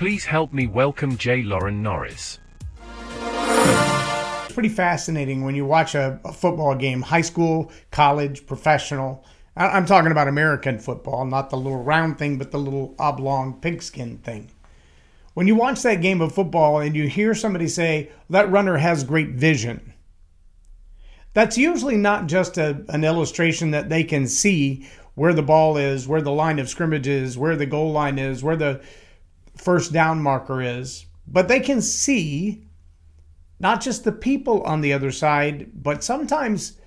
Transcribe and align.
Please 0.00 0.24
help 0.24 0.50
me 0.54 0.66
welcome 0.66 1.18
J. 1.18 1.42
Loren 1.42 1.82
Norris. 1.82 2.38
It's 3.20 4.54
pretty 4.54 4.70
fascinating 4.70 5.44
when 5.44 5.54
you 5.54 5.66
watch 5.66 5.94
a, 5.94 6.18
a 6.24 6.32
football 6.32 6.74
game, 6.74 7.02
high 7.02 7.20
school, 7.20 7.70
college, 7.90 8.46
professional. 8.46 9.22
I- 9.54 9.68
I'm 9.68 9.84
talking 9.84 10.10
about 10.10 10.26
American 10.26 10.78
football, 10.78 11.26
not 11.26 11.50
the 11.50 11.58
little 11.58 11.82
round 11.82 12.18
thing, 12.18 12.38
but 12.38 12.50
the 12.50 12.58
little 12.58 12.94
oblong 12.98 13.60
pigskin 13.60 14.16
thing. 14.16 14.50
When 15.34 15.46
you 15.46 15.54
watch 15.54 15.82
that 15.82 16.00
game 16.00 16.22
of 16.22 16.32
football 16.32 16.80
and 16.80 16.96
you 16.96 17.06
hear 17.06 17.34
somebody 17.34 17.68
say, 17.68 18.10
that 18.30 18.50
runner 18.50 18.78
has 18.78 19.04
great 19.04 19.32
vision, 19.32 19.92
that's 21.34 21.58
usually 21.58 21.98
not 21.98 22.26
just 22.26 22.56
a, 22.56 22.86
an 22.88 23.04
illustration 23.04 23.72
that 23.72 23.90
they 23.90 24.04
can 24.04 24.26
see 24.26 24.88
where 25.14 25.34
the 25.34 25.42
ball 25.42 25.76
is, 25.76 26.08
where 26.08 26.22
the 26.22 26.32
line 26.32 26.58
of 26.58 26.70
scrimmage 26.70 27.06
is, 27.06 27.36
where 27.36 27.54
the 27.54 27.66
goal 27.66 27.92
line 27.92 28.18
is, 28.18 28.42
where 28.42 28.56
the 28.56 28.80
first 29.60 29.92
down 29.92 30.22
marker 30.22 30.62
is, 30.62 31.06
but 31.26 31.48
they 31.48 31.60
can 31.60 31.80
see 31.82 32.66
not 33.58 33.80
just 33.80 34.04
the 34.04 34.12
people 34.12 34.62
on 34.62 34.80
the 34.80 34.92
other 34.92 35.12
side, 35.12 35.70
but 35.74 36.02
sometimes 36.02 36.80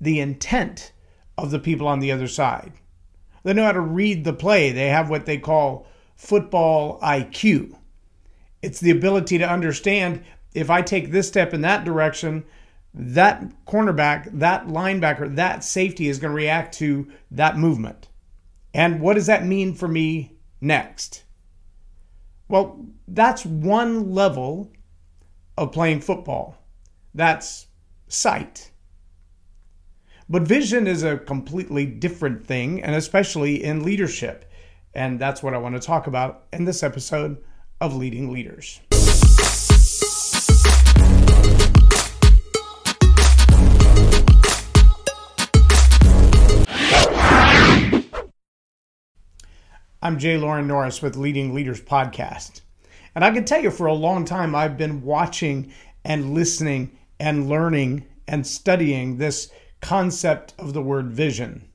the 0.00 0.20
intent 0.20 0.92
of 1.38 1.50
the 1.50 1.58
people 1.58 1.86
on 1.86 2.00
the 2.00 2.12
other 2.12 2.26
side. 2.26 2.72
They 3.44 3.54
know 3.54 3.64
how 3.64 3.72
to 3.72 3.80
read 3.80 4.24
the 4.24 4.32
play. 4.32 4.72
They 4.72 4.88
have 4.88 5.08
what 5.08 5.24
they 5.24 5.38
call 5.38 5.86
football 6.16 6.98
IQ. 7.00 7.76
It's 8.60 8.80
the 8.80 8.90
ability 8.90 9.38
to 9.38 9.48
understand 9.48 10.24
if 10.52 10.68
I 10.68 10.82
take 10.82 11.12
this 11.12 11.28
step 11.28 11.54
in 11.54 11.60
that 11.60 11.84
direction, 11.84 12.44
that 12.92 13.44
cornerback, 13.66 14.38
that 14.40 14.66
linebacker, 14.66 15.36
that 15.36 15.62
safety 15.62 16.08
is 16.08 16.18
going 16.18 16.32
to 16.32 16.36
react 16.36 16.74
to 16.78 17.08
that 17.30 17.56
movement. 17.56 18.08
And 18.74 19.00
what 19.00 19.14
does 19.14 19.26
that 19.26 19.46
mean 19.46 19.74
for 19.74 19.86
me 19.86 20.36
next? 20.60 21.22
Well, 22.48 22.86
that's 23.08 23.44
one 23.44 24.12
level 24.12 24.72
of 25.56 25.72
playing 25.72 26.00
football. 26.00 26.56
That's 27.14 27.66
sight. 28.08 28.70
But 30.28 30.42
vision 30.42 30.86
is 30.86 31.02
a 31.02 31.18
completely 31.18 31.86
different 31.86 32.46
thing, 32.46 32.82
and 32.82 32.94
especially 32.94 33.62
in 33.62 33.84
leadership. 33.84 34.50
And 34.94 35.18
that's 35.18 35.42
what 35.42 35.54
I 35.54 35.58
want 35.58 35.74
to 35.74 35.80
talk 35.80 36.06
about 36.06 36.46
in 36.52 36.64
this 36.64 36.82
episode 36.82 37.38
of 37.80 37.94
Leading 37.94 38.32
Leaders. 38.32 38.80
I'm 50.02 50.18
Jay 50.18 50.36
Loren 50.36 50.66
Norris 50.66 51.00
with 51.00 51.16
Leading 51.16 51.54
Leaders 51.54 51.80
Podcast. 51.80 52.60
And 53.14 53.24
I 53.24 53.30
can 53.30 53.46
tell 53.46 53.62
you 53.62 53.70
for 53.70 53.86
a 53.86 53.94
long 53.94 54.26
time, 54.26 54.54
I've 54.54 54.76
been 54.76 55.02
watching 55.02 55.72
and 56.04 56.34
listening 56.34 56.98
and 57.18 57.48
learning 57.48 58.04
and 58.28 58.46
studying 58.46 59.16
this 59.16 59.50
concept 59.80 60.52
of 60.58 60.74
the 60.74 60.82
word 60.82 61.10
vision. 61.12 61.70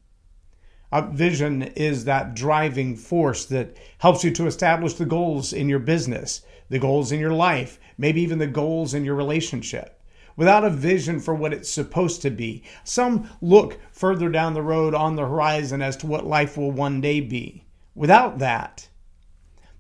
Vision 1.14 1.64
is 1.64 2.06
that 2.06 2.36
driving 2.36 2.96
force 2.96 3.46
that 3.46 3.76
helps 3.98 4.24
you 4.24 4.30
to 4.32 4.46
establish 4.46 4.94
the 4.94 5.06
goals 5.06 5.52
in 5.52 5.68
your 5.68 5.80
business, 5.80 6.42
the 6.70 6.78
goals 6.78 7.12
in 7.12 7.20
your 7.20 7.34
life, 7.34 7.80
maybe 7.98 8.22
even 8.22 8.38
the 8.38 8.46
goals 8.46 8.94
in 8.94 9.04
your 9.04 9.16
relationship. 9.16 10.00
Without 10.38 10.64
a 10.64 10.70
vision 10.70 11.20
for 11.20 11.34
what 11.34 11.54
it's 11.54 11.74
supposed 11.74 12.22
to 12.22 12.30
be, 12.30 12.64
some 12.84 13.28
look 13.42 13.80
further 13.92 14.30
down 14.30 14.54
the 14.54 14.62
road 14.62 14.94
on 14.94 15.16
the 15.16 15.26
horizon 15.26 15.82
as 15.82 15.98
to 15.98 16.06
what 16.06 16.28
life 16.28 16.56
will 16.56 16.72
one 16.72 17.02
day 17.02 17.20
be. 17.20 17.64
Without 17.96 18.40
that, 18.40 18.88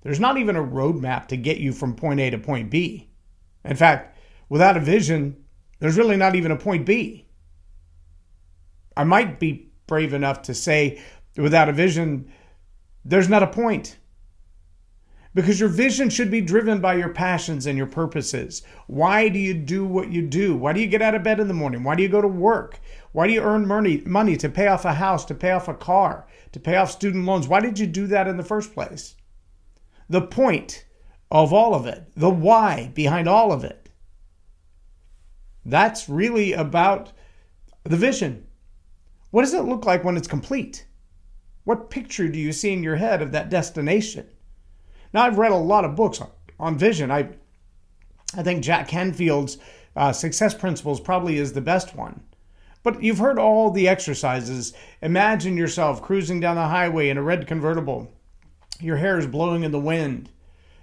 there's 0.02 0.20
not 0.20 0.38
even 0.38 0.56
a 0.56 0.64
roadmap 0.64 1.28
to 1.28 1.38
get 1.38 1.58
you 1.58 1.72
from 1.72 1.96
point 1.96 2.20
A 2.20 2.30
to 2.30 2.38
point 2.38 2.70
B. 2.70 3.10
In 3.64 3.76
fact, 3.76 4.18
without 4.50 4.78
a 4.78 4.82
vision, 4.82 5.38
there's 5.80 5.98
really 5.98 6.18
not 6.18 6.36
even 6.36 6.52
a 6.52 6.58
point 6.58 6.86
B. 6.86 7.26
I 8.98 9.04
might 9.04 9.40
be 9.40 9.72
brave 9.88 10.14
enough 10.14 10.42
to 10.44 10.54
say, 10.54 11.02
without 11.38 11.70
a 11.70 11.74
vision, 11.74 12.32
there's 13.06 13.30
not 13.30 13.44
a 13.44 13.48
point. 13.48 13.98
Because 15.34 15.62
your 15.62 15.70
vision 15.70 16.10
should 16.10 16.30
be 16.30 16.42
driven 16.42 16.82
by 16.82 16.96
your 16.96 17.10
passions 17.10 17.66
and 17.66 17.78
your 17.78 17.88
purposes. 17.88 18.64
Why 18.88 19.30
do 19.30 19.40
you 19.40 19.54
do 19.54 19.86
what 19.86 20.12
you 20.12 20.24
do? 20.24 20.58
Why 20.58 20.74
do 20.74 20.82
you 20.82 20.88
get 20.88 21.02
out 21.02 21.16
of 21.16 21.24
bed 21.24 21.40
in 21.40 21.48
the 21.48 21.54
morning? 21.54 21.84
Why 21.84 21.96
do 21.96 22.04
you 22.04 22.10
go 22.10 22.22
to 22.22 22.28
work? 22.28 22.82
Why 23.14 23.28
do 23.28 23.34
you 23.34 23.42
earn 23.42 23.66
money, 23.66 24.02
money 24.06 24.36
to 24.36 24.50
pay 24.50 24.68
off 24.68 24.84
a 24.84 24.94
house, 24.94 25.24
to 25.26 25.36
pay 25.36 25.52
off 25.52 25.70
a 25.70 25.74
car, 25.74 26.28
to 26.52 26.60
pay 26.60 26.76
off 26.76 26.92
student 26.92 27.26
loans? 27.26 27.48
Why 27.48 27.60
did 27.60 27.80
you 27.80 27.88
do 27.88 28.08
that 28.08 28.28
in 28.28 28.38
the 28.38 28.44
first 28.44 28.74
place? 28.74 29.16
The 30.10 30.22
point 30.22 30.86
of 31.30 31.54
all 31.54 31.74
of 31.74 31.86
it, 31.86 32.12
the 32.16 32.30
why 32.30 32.92
behind 32.94 33.28
all 33.28 33.52
of 33.52 33.64
it. 33.64 33.90
That's 35.66 36.10
really 36.10 36.54
about 36.54 37.14
the 37.84 37.98
vision. 37.98 38.48
What 39.30 39.44
does 39.44 39.54
it 39.54 39.64
look 39.64 39.86
like 39.86 40.04
when 40.04 40.18
it's 40.18 40.28
complete? 40.28 40.86
What 41.64 41.90
picture 41.90 42.28
do 42.28 42.40
you 42.40 42.52
see 42.52 42.74
in 42.74 42.84
your 42.84 42.98
head 42.98 43.22
of 43.22 43.32
that 43.32 43.50
destination? 43.50 44.28
Now, 45.14 45.24
I've 45.24 45.38
read 45.38 45.52
a 45.52 45.56
lot 45.56 45.86
of 45.86 45.96
books 45.96 46.20
on, 46.20 46.30
on 46.60 46.78
vision. 46.78 47.12
I, 47.12 47.30
I 48.36 48.44
think 48.44 48.64
Jack 48.64 48.88
Canfield's 48.88 49.58
uh, 49.96 50.12
Success 50.12 50.54
Principles 50.54 51.00
probably 51.00 51.38
is 51.38 51.54
the 51.54 51.62
best 51.62 51.96
one. 51.96 52.24
But 52.84 53.04
you've 53.04 53.20
heard 53.20 53.38
all 53.38 53.70
the 53.70 53.88
exercises. 53.88 54.74
Imagine 55.02 55.58
yourself 55.58 56.02
cruising 56.02 56.40
down 56.40 56.56
the 56.56 56.68
highway 56.68 57.10
in 57.10 57.18
a 57.18 57.24
red 57.24 57.48
convertible. 57.48 58.12
Your 58.80 58.98
hair 58.98 59.20
is 59.20 59.28
blowing 59.28 59.64
in 59.64 59.72
the 59.72 59.80
wind. 59.80 60.30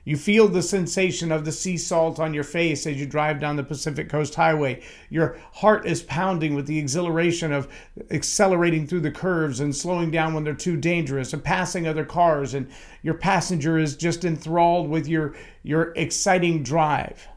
You 0.08 0.16
feel 0.16 0.48
the 0.48 0.62
sensation 0.62 1.30
of 1.30 1.44
the 1.44 1.52
sea 1.52 1.76
salt 1.76 2.18
on 2.18 2.32
your 2.32 2.42
face 2.42 2.86
as 2.86 2.98
you 2.98 3.04
drive 3.04 3.40
down 3.40 3.56
the 3.56 3.62
Pacific 3.62 4.08
Coast 4.08 4.36
Highway. 4.36 4.80
Your 5.10 5.38
heart 5.52 5.86
is 5.86 6.02
pounding 6.02 6.54
with 6.54 6.66
the 6.66 6.78
exhilaration 6.78 7.52
of 7.52 7.68
accelerating 8.10 8.86
through 8.86 9.00
the 9.00 9.10
curves 9.10 9.60
and 9.60 9.76
slowing 9.76 10.10
down 10.10 10.32
when 10.32 10.44
they're 10.44 10.54
too 10.54 10.78
dangerous 10.78 11.34
and 11.34 11.44
passing 11.44 11.86
other 11.86 12.06
cars 12.06 12.54
and 12.54 12.70
your 13.02 13.12
passenger 13.12 13.78
is 13.78 13.98
just 13.98 14.24
enthralled 14.24 14.88
with 14.88 15.06
your 15.06 15.34
your 15.62 15.92
exciting 15.94 16.62
drive. 16.62 17.28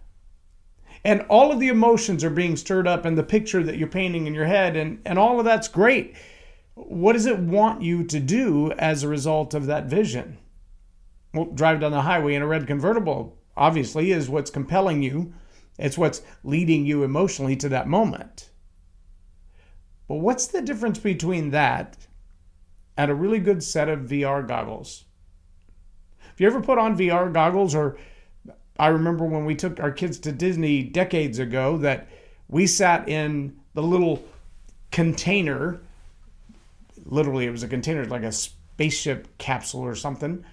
And 1.04 1.26
all 1.30 1.52
of 1.52 1.60
the 1.60 1.70
emotions 1.70 2.24
are 2.24 2.30
being 2.30 2.56
stirred 2.56 2.88
up 2.88 3.06
in 3.06 3.16
the 3.16 3.24
picture 3.24 3.64
that 3.64 3.78
you're 3.78 3.88
painting 3.88 4.28
in 4.28 4.34
your 4.34 4.46
head 4.46 4.76
and 4.76 5.02
and 5.06 5.18
all 5.18 5.40
of 5.40 5.46
that's 5.46 5.68
great. 5.68 6.16
What 6.76 7.14
does 7.14 7.26
it 7.26 7.40
want 7.40 7.82
you 7.82 8.04
to 8.06 8.20
do 8.20 8.72
as 8.74 9.04
a 9.04 9.08
result 9.08 9.54
of 9.54 9.66
that 9.66 9.86
vision? 9.86 10.38
well, 11.34 11.46
drive 11.46 11.80
down 11.80 11.92
the 11.92 12.02
highway 12.02 12.36
in 12.36 12.42
a 12.42 12.48
red 12.48 12.68
convertible 12.68 13.38
obviously 13.56 14.12
is 14.12 14.30
what's 14.30 14.50
compelling 14.50 15.02
you. 15.02 15.34
It's 15.78 15.98
what's 15.98 16.22
leading 16.44 16.86
you 16.86 17.04
emotionally 17.04 17.56
to 17.58 17.70
that 17.70 17.88
moment. 17.88 18.50
But 20.08 20.16
what's 20.16 20.48
the 20.48 20.62
difference 20.62 21.00
between 21.00 21.52
that 21.52 22.08
and 22.98 23.10
a 23.10 23.16
really 23.16 23.40
good 23.40 23.64
set 23.64 23.90
of 23.90 24.02
VR 24.02 24.46
goggles? 24.48 25.06
Have 26.20 26.40
you 26.40 26.48
ever 26.48 26.62
put 26.62 26.78
on 26.78 26.98
VR 26.98 27.32
goggles 27.32 27.76
or 27.76 27.98
I 28.82 28.88
remember 28.88 29.26
when 29.26 29.46
we 29.46 29.56
took 29.56 29.80
our 29.80 29.92
kids 29.92 30.18
to 30.20 30.32
Disney 30.32 30.82
decades 30.82 31.38
ago 31.38 31.78
that 31.78 32.08
we 32.50 32.66
sat 32.66 33.08
in 33.08 33.56
the 33.76 33.84
little 33.84 34.24
container 34.92 35.80
literally 37.06 37.46
it 37.46 37.52
was 37.52 37.64
a 37.64 37.68
container 37.68 38.06
like 38.06 38.24
a 38.24 38.32
spaceship 38.32 39.28
capsule 39.38 39.82
or 39.82 39.96
something 39.96 40.44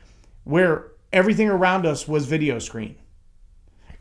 where 0.44 0.88
everything 1.12 1.49
around 1.49 1.87
us 1.87 2.06
was 2.06 2.27
video 2.27 2.59
screen. 2.59 2.97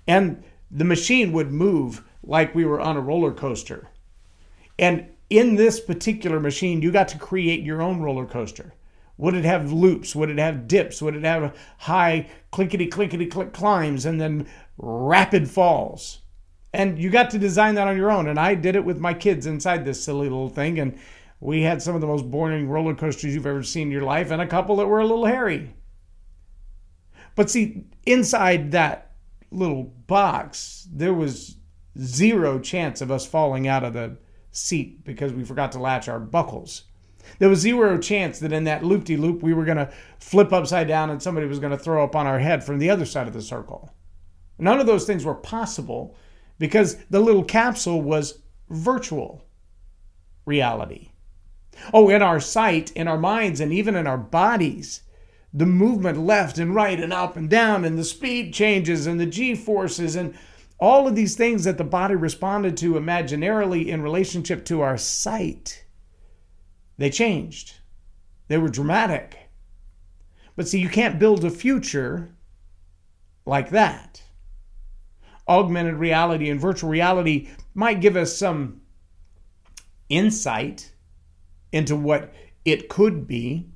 And 0.07 0.43
the 0.71 0.85
machine 0.85 1.31
would 1.31 1.51
move 1.51 2.03
like 2.23 2.53
we 2.53 2.65
were 2.65 2.81
on 2.81 2.97
a 2.97 3.01
roller 3.01 3.31
coaster. 3.31 3.87
And 4.77 5.07
in 5.29 5.55
this 5.55 5.79
particular 5.79 6.39
machine, 6.39 6.81
you 6.81 6.91
got 6.91 7.07
to 7.09 7.17
create 7.17 7.63
your 7.63 7.81
own 7.81 8.01
roller 8.01 8.25
coaster. 8.25 8.73
Would 9.17 9.33
it 9.33 9.45
have 9.45 9.71
loops? 9.71 10.15
Would 10.15 10.29
it 10.29 10.37
have 10.37 10.67
dips? 10.67 11.01
Would 11.01 11.15
it 11.15 11.23
have 11.23 11.57
high 11.79 12.29
clinkety 12.51 12.87
clinkety 12.87 13.25
click 13.25 13.51
climbs 13.51 14.05
and 14.05 14.21
then 14.21 14.47
rapid 14.77 15.49
falls? 15.49 16.19
And 16.73 16.99
you 16.99 17.09
got 17.09 17.31
to 17.31 17.39
design 17.39 17.75
that 17.75 17.87
on 17.87 17.97
your 17.97 18.11
own. 18.11 18.27
And 18.27 18.39
I 18.39 18.53
did 18.53 18.75
it 18.75 18.85
with 18.85 18.99
my 18.99 19.13
kids 19.13 19.47
inside 19.47 19.83
this 19.85 20.03
silly 20.03 20.29
little 20.29 20.49
thing. 20.49 20.79
And 20.79 20.99
we 21.39 21.63
had 21.63 21.81
some 21.81 21.95
of 21.95 22.01
the 22.01 22.07
most 22.07 22.29
boring 22.29 22.67
roller 22.69 22.93
coasters 22.93 23.33
you've 23.33 23.47
ever 23.47 23.63
seen 23.63 23.87
in 23.87 23.91
your 23.91 24.03
life 24.03 24.31
and 24.31 24.41
a 24.41 24.47
couple 24.47 24.75
that 24.77 24.87
were 24.87 24.99
a 24.99 25.05
little 25.05 25.25
hairy. 25.25 25.73
But 27.35 27.49
see, 27.49 27.85
inside 28.05 28.71
that 28.71 29.11
little 29.51 29.83
box, 29.83 30.87
there 30.91 31.13
was 31.13 31.57
zero 31.99 32.59
chance 32.59 33.01
of 33.01 33.11
us 33.11 33.25
falling 33.25 33.67
out 33.67 33.83
of 33.83 33.93
the 33.93 34.17
seat 34.51 35.03
because 35.03 35.33
we 35.33 35.43
forgot 35.43 35.71
to 35.71 35.79
latch 35.79 36.07
our 36.07 36.19
buckles. 36.19 36.83
There 37.39 37.49
was 37.49 37.59
zero 37.59 37.97
chance 37.97 38.39
that 38.39 38.53
in 38.53 38.63
that 38.65 38.83
loop 38.83 39.03
de 39.03 39.17
loop 39.17 39.41
we 39.41 39.53
were 39.53 39.65
going 39.65 39.77
to 39.77 39.91
flip 40.19 40.53
upside 40.53 40.87
down 40.87 41.09
and 41.09 41.21
somebody 41.21 41.47
was 41.47 41.59
going 41.59 41.71
to 41.71 41.77
throw 41.77 42.03
up 42.03 42.15
on 42.15 42.27
our 42.27 42.39
head 42.39 42.63
from 42.63 42.79
the 42.79 42.89
other 42.89 43.05
side 43.05 43.27
of 43.27 43.33
the 43.33 43.41
circle. 43.41 43.93
None 44.59 44.79
of 44.79 44.87
those 44.87 45.05
things 45.05 45.25
were 45.25 45.35
possible 45.35 46.15
because 46.59 46.97
the 47.09 47.19
little 47.19 47.43
capsule 47.43 48.01
was 48.01 48.41
virtual 48.69 49.45
reality. 50.45 51.11
Oh, 51.93 52.09
in 52.09 52.21
our 52.21 52.39
sight, 52.39 52.91
in 52.91 53.07
our 53.07 53.19
minds, 53.19 53.59
and 53.59 53.71
even 53.71 53.95
in 53.95 54.07
our 54.07 54.17
bodies, 54.17 55.03
the 55.53 55.65
movement 55.65 56.19
left 56.19 56.57
and 56.57 56.73
right 56.73 56.99
and 56.99 57.13
up 57.13 57.37
and 57.37 57.49
down 57.49 57.85
and 57.85 57.97
the 57.97 58.03
speed 58.03 58.53
changes 58.53 59.07
and 59.07 59.19
the 59.19 59.25
g 59.25 59.55
forces 59.55 60.15
and 60.15 60.37
all 60.79 61.07
of 61.07 61.15
these 61.15 61.35
things 61.35 61.63
that 61.63 61.77
the 61.77 61.83
body 61.83 62.15
responded 62.15 62.77
to 62.77 62.93
imaginarily 62.93 63.87
in 63.87 64.01
relationship 64.01 64.63
to 64.65 64.81
our 64.81 64.97
sight 64.97 65.83
they 66.97 67.09
changed. 67.09 67.75
They 68.47 68.57
were 68.57 68.69
dramatic. 68.69 69.49
But 70.55 70.67
see 70.67 70.79
you 70.79 70.89
can't 70.89 71.19
build 71.19 71.43
a 71.43 71.49
future 71.49 72.35
like 73.45 73.69
that. 73.69 74.23
Augmented 75.47 75.95
reality 75.95 76.49
and 76.49 76.59
virtual 76.59 76.89
reality 76.89 77.49
might 77.73 78.01
give 78.01 78.15
us 78.17 78.35
some 78.37 78.81
insight 80.09 80.91
into 81.71 81.95
what 81.95 82.33
it 82.65 82.89
could 82.89 83.27
be 83.27 83.69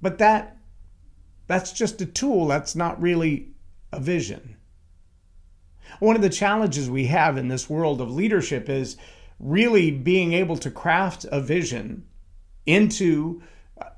but 0.00 0.18
that 0.18 0.56
that's 1.46 1.72
just 1.72 2.00
a 2.00 2.06
tool 2.06 2.46
that's 2.46 2.76
not 2.76 3.00
really 3.00 3.48
a 3.92 4.00
vision. 4.00 4.56
One 5.98 6.14
of 6.14 6.22
the 6.22 6.28
challenges 6.28 6.90
we 6.90 7.06
have 7.06 7.38
in 7.38 7.48
this 7.48 7.70
world 7.70 8.00
of 8.00 8.10
leadership 8.10 8.68
is 8.68 8.96
really 9.38 9.90
being 9.90 10.32
able 10.32 10.56
to 10.56 10.70
craft 10.70 11.24
a 11.30 11.40
vision 11.40 12.04
into 12.66 13.42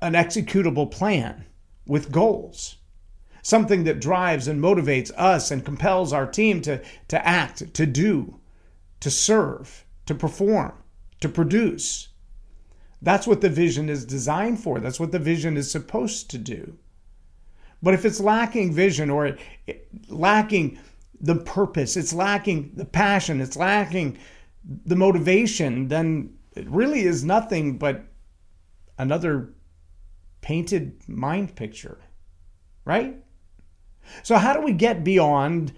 an 0.01 0.13
executable 0.13 0.89
plan 0.89 1.45
with 1.85 2.11
goals 2.11 2.77
something 3.41 3.83
that 3.85 3.99
drives 3.99 4.47
and 4.47 4.61
motivates 4.61 5.11
us 5.17 5.51
and 5.51 5.65
compels 5.65 6.13
our 6.13 6.25
team 6.25 6.61
to, 6.61 6.81
to 7.07 7.27
act, 7.27 7.73
to 7.73 7.85
do, 7.85 8.39
to 8.99 9.09
serve, 9.09 9.85
to 10.05 10.15
perform, 10.15 10.73
to 11.19 11.29
produce. 11.29 12.09
That's 13.01 13.25
what 13.25 13.41
the 13.41 13.49
vision 13.49 13.89
is 13.89 14.05
designed 14.05 14.59
for. 14.59 14.79
That's 14.79 14.99
what 14.99 15.11
the 15.11 15.19
vision 15.19 15.57
is 15.57 15.71
supposed 15.71 16.29
to 16.31 16.37
do. 16.37 16.77
But 17.81 17.95
if 17.95 18.05
it's 18.05 18.19
lacking 18.19 18.73
vision 18.73 19.09
or 19.09 19.37
lacking 20.07 20.77
the 21.19 21.35
purpose, 21.35 21.97
it's 21.97 22.13
lacking 22.13 22.73
the 22.75 22.85
passion, 22.85 23.41
it's 23.41 23.57
lacking 23.57 24.19
the 24.63 24.95
motivation, 24.95 25.87
then 25.87 26.33
it 26.55 26.69
really 26.69 27.01
is 27.01 27.23
nothing 27.23 27.77
but 27.77 28.05
another 28.97 29.53
painted 30.41 31.07
mind 31.07 31.55
picture, 31.55 31.99
right? 32.85 33.17
So, 34.23 34.37
how 34.37 34.53
do 34.53 34.61
we 34.61 34.73
get 34.73 35.03
beyond 35.03 35.73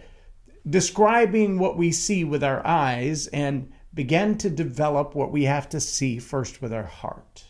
describing 0.68 1.60
what 1.60 1.78
we 1.78 1.92
see 1.92 2.24
with 2.24 2.44
our 2.44 2.66
eyes 2.66 3.28
and 3.28 3.72
begin 3.94 4.38
to 4.40 4.50
develop 4.50 5.14
what 5.14 5.32
we 5.32 5.44
have 5.44 5.70
to 5.70 5.80
see 5.80 6.20
first 6.20 6.62
with 6.62 6.74
our 6.74 6.86
heart? 6.86 7.46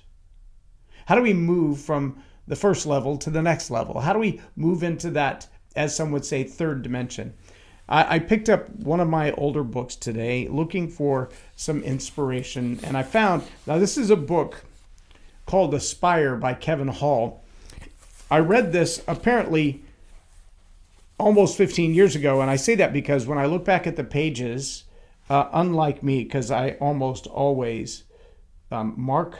How 1.05 1.15
do 1.15 1.21
we 1.21 1.33
move 1.33 1.79
from 1.79 2.21
the 2.47 2.55
first 2.55 2.85
level 2.85 3.17
to 3.17 3.29
the 3.29 3.41
next 3.41 3.69
level? 3.69 3.99
How 3.99 4.13
do 4.13 4.19
we 4.19 4.41
move 4.55 4.83
into 4.83 5.09
that, 5.11 5.47
as 5.75 5.95
some 5.95 6.11
would 6.11 6.25
say, 6.25 6.43
third 6.43 6.81
dimension? 6.81 7.33
I, 7.87 8.15
I 8.15 8.19
picked 8.19 8.49
up 8.49 8.69
one 8.69 8.99
of 8.99 9.07
my 9.07 9.31
older 9.31 9.63
books 9.63 9.95
today 9.95 10.47
looking 10.47 10.87
for 10.87 11.29
some 11.55 11.83
inspiration, 11.83 12.79
and 12.83 12.97
I 12.97 13.03
found 13.03 13.43
now 13.67 13.77
this 13.77 13.97
is 13.97 14.09
a 14.09 14.15
book 14.15 14.63
called 15.45 15.73
Aspire 15.73 16.35
by 16.35 16.53
Kevin 16.53 16.87
Hall. 16.87 17.43
I 18.31 18.39
read 18.39 18.71
this 18.71 19.03
apparently 19.07 19.83
almost 21.23 21.57
15 21.57 21.93
years 21.93 22.15
ago. 22.15 22.41
And 22.41 22.49
I 22.49 22.55
say 22.55 22.75
that 22.75 22.93
because 22.93 23.25
when 23.25 23.37
I 23.37 23.45
look 23.45 23.65
back 23.65 23.87
at 23.87 23.95
the 23.95 24.03
pages, 24.03 24.83
uh, 25.29 25.49
unlike 25.53 26.03
me, 26.03 26.23
because 26.23 26.51
I 26.51 26.71
almost 26.81 27.27
always 27.27 28.03
um, 28.71 28.93
mark 28.97 29.37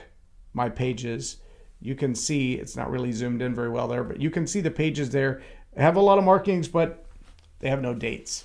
my 0.54 0.70
pages, 0.70 1.38
you 1.82 1.96
can 1.96 2.16
see 2.16 2.54
it's 2.54 2.76
not 2.76 2.90
really 2.90 3.12
zoomed 3.12 3.42
in 3.42 3.54
very 3.54 3.70
well 3.70 3.88
there, 3.88 4.04
but 4.04 4.22
you 4.22 4.30
can 4.30 4.48
see 4.48 4.62
the 4.62 4.72
pages 4.72 5.10
there 5.10 5.42
have 5.76 5.96
a 5.96 6.02
lot 6.02 6.18
of 6.18 6.24
markings, 6.24 6.68
but 6.68 7.03
they 7.64 7.70
have 7.70 7.82
no 7.82 7.94
dates. 7.94 8.44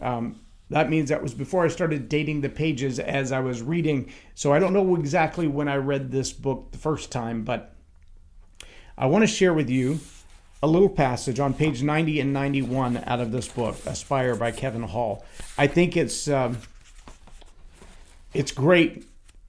Um, 0.00 0.38
that 0.70 0.88
means 0.88 1.08
that 1.08 1.20
was 1.20 1.34
before 1.34 1.64
I 1.64 1.68
started 1.68 2.08
dating 2.08 2.42
the 2.42 2.48
pages 2.48 3.00
as 3.00 3.32
I 3.32 3.40
was 3.40 3.60
reading. 3.60 4.12
So 4.36 4.52
I 4.52 4.60
don't 4.60 4.72
know 4.72 4.94
exactly 4.94 5.48
when 5.48 5.66
I 5.66 5.76
read 5.76 6.12
this 6.12 6.32
book 6.32 6.70
the 6.70 6.78
first 6.78 7.10
time, 7.10 7.42
but 7.42 7.74
I 8.96 9.06
want 9.06 9.22
to 9.22 9.26
share 9.26 9.52
with 9.52 9.68
you 9.68 9.98
a 10.62 10.68
little 10.68 10.88
passage 10.88 11.40
on 11.40 11.54
page 11.54 11.82
90 11.82 12.20
and 12.20 12.32
91 12.32 13.02
out 13.04 13.18
of 13.18 13.32
this 13.32 13.48
book, 13.48 13.76
Aspire 13.84 14.36
by 14.36 14.52
Kevin 14.52 14.84
Hall. 14.84 15.24
I 15.58 15.66
think 15.66 15.96
it's 15.96 16.28
um, 16.28 16.58
it's 18.32 18.52
great 18.52 19.04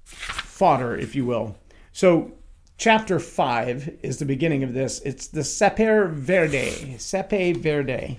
fodder, 0.06 0.98
if 0.98 1.14
you 1.16 1.28
will. 1.28 1.56
So, 1.94 2.32
chapter 2.80 3.20
five 3.20 4.00
is 4.02 4.18
the 4.18 4.26
beginning 4.26 4.64
of 4.64 4.74
this. 4.74 5.02
It's 5.02 5.28
the 5.28 5.42
Sapere 5.42 6.10
Verde, 6.10 6.96
Sepe 6.98 7.58
Verde, 7.58 8.18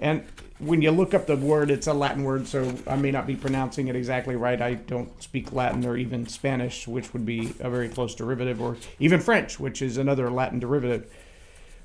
and 0.00 0.24
when 0.58 0.82
you 0.82 0.90
look 0.90 1.14
up 1.14 1.26
the 1.26 1.36
word, 1.36 1.70
it's 1.70 1.86
a 1.86 1.92
Latin 1.92 2.24
word, 2.24 2.46
so 2.46 2.74
I 2.86 2.96
may 2.96 3.10
not 3.10 3.26
be 3.26 3.36
pronouncing 3.36 3.88
it 3.88 3.96
exactly 3.96 4.34
right. 4.36 4.60
I 4.60 4.74
don't 4.74 5.22
speak 5.22 5.52
Latin 5.52 5.84
or 5.86 5.96
even 5.96 6.26
Spanish, 6.26 6.88
which 6.88 7.12
would 7.12 7.24
be 7.24 7.54
a 7.60 7.70
very 7.70 7.88
close 7.88 8.14
derivative, 8.14 8.60
or 8.60 8.76
even 8.98 9.20
French, 9.20 9.60
which 9.60 9.82
is 9.82 9.96
another 9.96 10.30
Latin 10.30 10.58
derivative. 10.58 11.12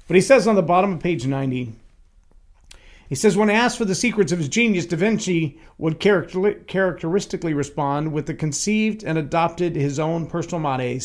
But 0.07 0.15
he 0.15 0.21
says 0.21 0.47
on 0.47 0.55
the 0.55 0.63
bottom 0.63 0.93
of 0.93 0.99
page 0.99 1.25
90, 1.25 1.73
he 3.07 3.15
says, 3.15 3.37
when 3.37 3.49
asked 3.49 3.77
for 3.77 3.85
the 3.85 3.93
secrets 3.93 4.31
of 4.31 4.39
his 4.39 4.49
genius, 4.49 4.87
Da 4.87 4.97
Vinci 4.97 5.59
would 5.77 5.99
character- 5.99 6.53
characteristically 6.65 7.53
respond 7.53 8.11
with 8.11 8.25
the 8.25 8.33
conceived 8.33 9.03
and 9.03 9.17
adopted 9.17 9.75
his 9.75 9.99
own 9.99 10.25
personal 10.25 10.59
motto, 10.59 10.99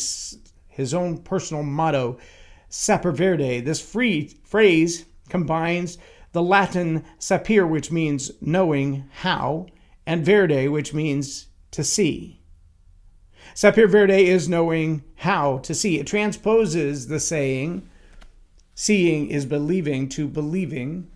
his 0.67 0.93
own 0.93 1.19
personal 1.19 1.61
motto, 1.61 2.17
Sapere 2.69 3.13
Verde. 3.13 3.59
This 3.59 3.79
free 3.79 4.35
phrase 4.43 5.05
combines 5.29 5.99
the 6.31 6.41
Latin 6.41 7.03
sapir, 7.19 7.67
which 7.67 7.91
means 7.91 8.31
knowing 8.41 9.05
how, 9.21 9.67
and 10.05 10.25
verde, 10.25 10.67
which 10.67 10.93
means 10.93 11.47
to 11.71 11.83
see. 11.83 12.39
Sapir 13.55 13.89
Verde 13.89 14.27
is 14.27 14.47
knowing 14.47 15.03
how 15.15 15.57
to 15.59 15.73
see. 15.73 15.99
It 15.99 16.07
transposes 16.07 17.07
the 17.07 17.19
saying, 17.19 17.87
Seeing 18.73 19.29
is 19.29 19.45
believing 19.45 20.07
to 20.09 20.27
believing 20.27 21.09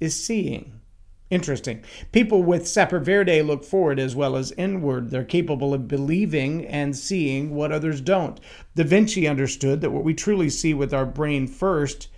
is 0.00 0.24
seeing. 0.24 0.80
Interesting. 1.28 1.82
People 2.10 2.42
with 2.42 2.64
sapir 2.64 3.02
Verde 3.02 3.42
look 3.42 3.64
forward 3.64 3.98
as 3.98 4.16
well 4.16 4.36
as 4.36 4.52
inward. 4.52 5.10
They're 5.10 5.24
capable 5.24 5.74
of 5.74 5.88
believing 5.88 6.66
and 6.66 6.96
seeing 6.96 7.54
what 7.54 7.72
others 7.72 8.00
don't. 8.00 8.40
Da 8.74 8.84
Vinci 8.84 9.26
understood 9.26 9.80
that 9.80 9.90
what 9.90 10.04
we 10.04 10.14
truly 10.14 10.50
see 10.50 10.74
with 10.74 10.94
our 10.94 11.06
brain 11.06 11.46
first, 11.46 12.08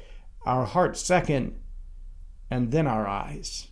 our 0.47 0.65
heart 0.65 0.97
second, 0.97 1.57
and 2.55 2.71
then 2.71 2.87
our 2.87 3.09
eyes. 3.09 3.67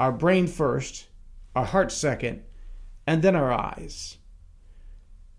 Our 0.00 0.10
brain 0.10 0.48
first, 0.48 1.06
our 1.54 1.64
heart 1.64 1.92
second, 1.92 2.42
and 3.06 3.22
then 3.22 3.36
our 3.36 3.52
eyes. 3.52 4.16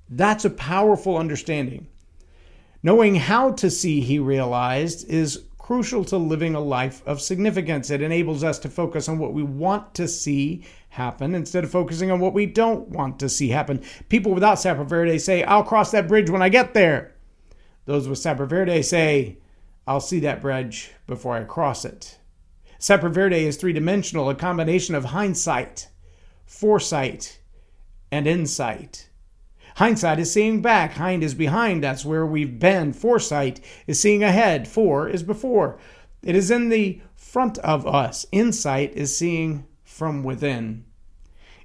That's 0.07 0.45
a 0.45 0.49
powerful 0.49 1.17
understanding. 1.17 1.87
Knowing 2.81 3.15
how 3.15 3.51
to 3.51 3.69
see, 3.69 3.99
he 3.99 4.19
realized, 4.19 5.09
is 5.09 5.43
crucial 5.57 6.05
to 6.05 6.15
living 6.15 6.55
a 6.55 6.59
life 6.61 7.05
of 7.05 7.19
significance. 7.19 7.89
It 7.89 8.01
enables 8.01 8.41
us 8.41 8.57
to 8.59 8.69
focus 8.69 9.09
on 9.09 9.19
what 9.19 9.33
we 9.33 9.43
want 9.43 9.93
to 9.95 10.07
see 10.07 10.63
happen 10.87 11.35
instead 11.35 11.65
of 11.65 11.71
focusing 11.71 12.09
on 12.09 12.21
what 12.21 12.33
we 12.33 12.45
don't 12.45 12.87
want 12.87 13.19
to 13.19 13.27
see 13.27 13.49
happen. 13.49 13.83
People 14.07 14.33
without 14.33 14.59
Sapere 14.59 14.87
Verde 14.87 15.19
say, 15.19 15.43
I'll 15.43 15.63
cross 15.63 15.91
that 15.91 16.07
bridge 16.07 16.29
when 16.29 16.41
I 16.41 16.47
get 16.47 16.73
there. 16.73 17.15
Those 17.83 18.07
with 18.07 18.19
Sapere 18.19 18.47
Verde 18.47 18.81
say, 18.81 19.39
I'll 19.85 19.99
see 19.99 20.21
that 20.21 20.41
bridge 20.41 20.93
before 21.05 21.35
I 21.35 21.43
cross 21.43 21.83
it. 21.83 22.17
Sapere 22.79 23.11
Verde 23.11 23.45
is 23.45 23.57
three 23.57 23.73
dimensional, 23.73 24.29
a 24.29 24.35
combination 24.35 24.95
of 24.95 25.05
hindsight, 25.05 25.89
foresight, 26.45 27.39
and 28.11 28.27
insight. 28.27 29.09
Hindsight 29.75 30.19
is 30.19 30.31
seeing 30.31 30.61
back. 30.61 30.93
Hind 30.93 31.23
is 31.23 31.33
behind. 31.33 31.83
That's 31.83 32.05
where 32.05 32.25
we've 32.25 32.59
been. 32.59 32.93
Foresight 32.93 33.59
is 33.87 33.99
seeing 33.99 34.23
ahead. 34.23 34.67
For 34.67 35.09
is 35.09 35.23
before. 35.23 35.77
It 36.23 36.35
is 36.35 36.49
in 36.49 36.69
the 36.69 37.01
front 37.15 37.57
of 37.59 37.85
us. 37.85 38.25
Insight 38.31 38.93
is 38.93 39.15
seeing 39.15 39.65
from 39.83 40.23
within. 40.23 40.85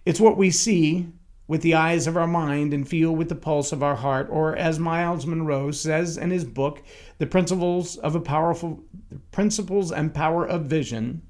It's 0.05 0.21
what 0.21 0.37
we 0.37 0.51
see 0.51 1.09
with 1.51 1.63
the 1.63 1.75
eyes 1.75 2.07
of 2.07 2.17
our 2.17 2.29
mind 2.29 2.73
and 2.73 2.89
feel 2.89 3.11
with 3.11 3.29
the 3.29 3.35
pulse 3.35 3.73
of 3.73 3.83
our 3.83 3.97
heart, 3.97 4.29
or 4.31 4.55
as 4.55 4.79
Myles 4.79 5.27
Munroe 5.27 5.73
says 5.73 6.17
in 6.17 6.31
his 6.31 6.45
book, 6.45 6.81
The 7.19 7.27
Principles 7.27 7.97
of 7.97 8.15
a 8.15 8.21
Powerful 8.21 8.85
Principles 9.33 9.91
and 9.91 10.15
Power 10.15 10.47
of 10.47 10.67
Vision. 10.67 11.23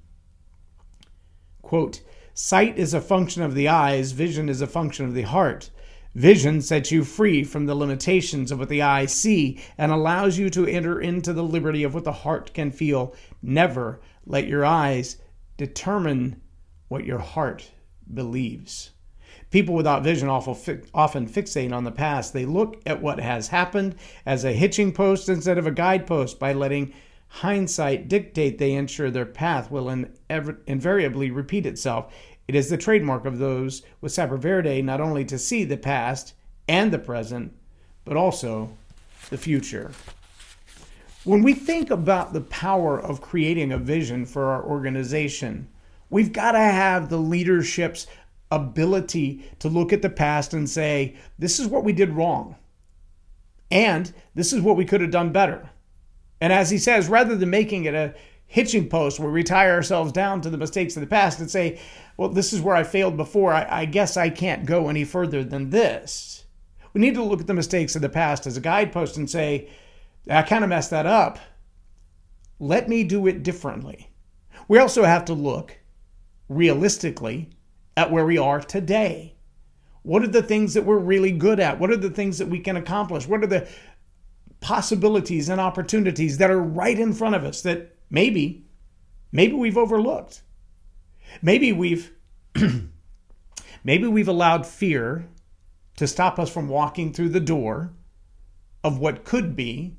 Quote, 1.62 2.03
Sight 2.35 2.77
is 2.77 2.93
a 2.93 3.00
function 3.00 3.43
of 3.43 3.55
the 3.55 3.69
eyes, 3.69 4.12
vision 4.12 4.50
is 4.50 4.61
a 4.61 4.67
function 4.67 5.07
of 5.07 5.15
the 5.15 5.23
heart. 5.23 5.71
Vision 6.15 6.61
sets 6.61 6.93
you 6.93 7.03
free 7.03 7.43
from 7.43 7.65
the 7.65 7.75
limitations 7.75 8.53
of 8.53 8.59
what 8.59 8.69
the 8.69 8.83
eye 8.83 9.07
see 9.07 9.59
and 9.79 9.91
allows 9.91 10.37
you 10.37 10.50
to 10.50 10.67
enter 10.67 11.00
into 11.00 11.33
the 11.33 11.43
liberty 11.43 11.83
of 11.83 11.95
what 11.95 12.05
the 12.05 12.12
heart 12.12 12.53
can 12.53 12.71
feel. 12.71 13.15
Never 13.41 14.03
let 14.27 14.47
your 14.47 14.67
eyes 14.67 15.17
determine 15.57 16.43
what 16.89 17.07
your 17.07 17.21
heart 17.21 17.71
believes. 18.12 18.91
People 19.50 19.75
without 19.75 20.04
vision 20.04 20.28
often 20.28 21.28
fixate 21.28 21.73
on 21.73 21.85
the 21.85 21.90
past. 21.90 22.33
They 22.33 22.47
look 22.47 22.80
at 22.87 23.02
what 23.02 23.19
has 23.19 23.49
happened 23.49 23.97
as 24.25 24.45
a 24.45 24.52
hitching 24.52 24.92
post 24.92 25.28
instead 25.28 25.59
of 25.59 25.66
a 25.66 25.73
guidepost. 25.73 26.38
By 26.38 26.52
letting 26.52 26.92
hindsight 27.28 28.09
dictate, 28.09 28.59
they 28.59 28.73
ensure 28.73 29.11
their 29.11 29.26
path 29.26 29.71
will 29.71 29.88
invariably 30.28 31.30
repeat 31.33 31.66
itself. 31.66 32.14
It 32.47 32.54
is 32.54 32.71
the 32.71 32.76
trademark 32.76 33.26
of 33.26 33.38
those 33.38 33.83
with 34.00 34.16
Verde 34.16 34.83
not 34.83 35.00
only 35.00 35.25
to 35.25 35.38
see 35.38 35.64
the 35.64 35.76
past 35.76 36.35
and 36.69 36.92
the 36.92 36.99
present, 36.99 37.52
but 38.04 38.16
also 38.16 38.71
the 39.30 39.38
future. 39.38 39.90
When 41.25 41.42
we 41.42 41.54
think 41.54 41.90
about 41.90 42.33
the 42.33 42.40
power 42.40 42.99
of 42.99 43.21
creating 43.21 43.73
a 43.73 43.78
vision 43.78 44.25
for 44.25 44.47
our 44.47 44.64
organization, 44.64 45.69
we've 46.09 46.33
got 46.33 46.52
to 46.52 46.59
have 46.59 47.09
the 47.09 47.19
leadership's 47.19 48.07
ability 48.50 49.45
to 49.61 49.69
look 49.69 49.92
at 49.92 50.02
the 50.02 50.11
past 50.11 50.54
and 50.54 50.69
say, 50.69 51.16
this 51.38 51.61
is 51.61 51.66
what 51.66 51.85
we 51.85 51.92
did 51.92 52.11
wrong. 52.11 52.57
And 53.71 54.12
this 54.35 54.52
is 54.52 54.61
what 54.61 54.76
we 54.76 54.85
could 54.85 55.00
have 55.00 55.11
done 55.11 55.33
better. 55.33 55.71
And 56.40 56.52
as 56.52 56.71
he 56.71 56.78
says, 56.78 57.09
rather 57.09 57.37
than 57.37 57.50
making 57.50 57.85
it 57.85 57.95
a 57.95 58.14
hitching 58.47 58.88
post 58.88 59.21
where 59.21 59.30
we 59.30 59.45
tie 59.45 59.71
ourselves 59.71 60.11
down 60.11 60.40
to 60.40 60.50
the 60.50 60.59
mistakes 60.59 60.97
of 60.97 61.00
the 61.00 61.07
past 61.07 61.38
and 61.38 61.49
say, 61.49 61.80
well, 62.16 62.28
this 62.28 62.52
is 62.52 62.61
where 62.61 62.75
I 62.75 62.83
failed 62.83 63.16
before. 63.16 63.52
I, 63.52 63.83
I, 63.83 63.85
guess 63.85 64.16
I 64.16 64.28
can't 64.28 64.66
go 64.66 64.88
any 64.88 65.04
further 65.04 65.45
than 65.45 65.71
this. 65.71 66.45
We 66.92 67.00
need 67.00 67.14
to 67.14 67.23
look 67.23 67.40
at 67.40 67.47
the 67.47 67.54
mistakes 67.54 67.95
of 67.95 68.02
the 68.02 68.09
past 68.09 68.49
as 68.49 68.57
a 68.57 68.61
guidepost 68.61 69.16
and 69.16 69.30
say, 69.30 69.69
I 70.28 70.42
kind 70.42 70.64
of 70.64 70.71
messed 70.71 70.90
that 70.90 71.07
up. 71.07 71.38
Let 72.59 72.88
me 72.88 73.04
do 73.04 73.28
it 73.28 73.45
differently. 73.45 74.11
We 74.66 74.78
also 74.78 75.04
have 75.04 75.25
to 75.26 75.35
look 75.35 75.78
realistically 76.49 77.50
at 78.00 78.11
where 78.11 78.25
we 78.25 78.38
are 78.38 78.61
today. 78.61 79.35
What 80.02 80.23
are 80.23 80.28
the 80.28 80.42
things 80.42 80.73
that 80.75 80.87
we're 80.87 80.99
really 80.99 81.33
good 81.33 81.61
at? 81.61 81.78
What 81.78 81.90
are 81.90 81.97
the 81.97 82.11
things 82.11 82.38
that 82.38 82.49
we 82.49 82.59
can 82.59 82.76
accomplish? 82.76 83.28
What 83.28 83.45
are 83.45 83.47
the 83.47 83.69
possibilities 84.61 85.50
and 85.50 85.61
opportunities 85.61 86.38
that 86.38 86.50
are 86.50 86.62
right 86.62 86.99
in 86.99 87.12
front 87.12 87.35
of 87.35 87.45
us 87.45 87.61
that 87.62 87.95
maybe, 88.09 88.64
maybe 89.33 89.52
we've 89.52 89.76
overlooked? 89.76 90.42
Maybe 91.42 91.73
we've 91.73 92.11
maybe 93.85 94.07
we've 94.07 94.28
allowed 94.28 94.66
fear 94.66 95.28
to 95.97 96.07
stop 96.07 96.38
us 96.38 96.50
from 96.50 96.69
walking 96.69 97.12
through 97.12 97.28
the 97.28 97.38
door 97.38 97.92
of 98.83 98.99
what 98.99 99.25
could 99.25 99.54
be 99.54 99.99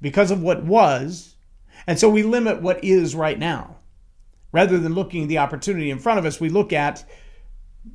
because 0.00 0.30
of 0.30 0.40
what 0.40 0.64
was. 0.64 1.34
And 1.88 1.98
so 1.98 2.08
we 2.08 2.22
limit 2.22 2.62
what 2.62 2.82
is 2.84 3.16
right 3.16 3.38
now. 3.38 3.78
Rather 4.52 4.78
than 4.78 4.94
looking 4.94 5.22
at 5.22 5.28
the 5.28 5.38
opportunity 5.38 5.90
in 5.90 5.98
front 5.98 6.20
of 6.20 6.24
us, 6.24 6.38
we 6.38 6.48
look 6.48 6.72
at 6.72 7.04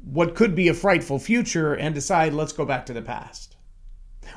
what 0.04 0.36
could 0.36 0.56
be 0.56 0.68
a 0.68 0.74
frightful 0.74 1.20
future 1.20 1.74
and 1.74 1.96
decide, 1.96 2.34
let's 2.34 2.54
go 2.54 2.66
back 2.66 2.86
to 2.88 2.94
the 2.94 3.02
past. 3.02 3.56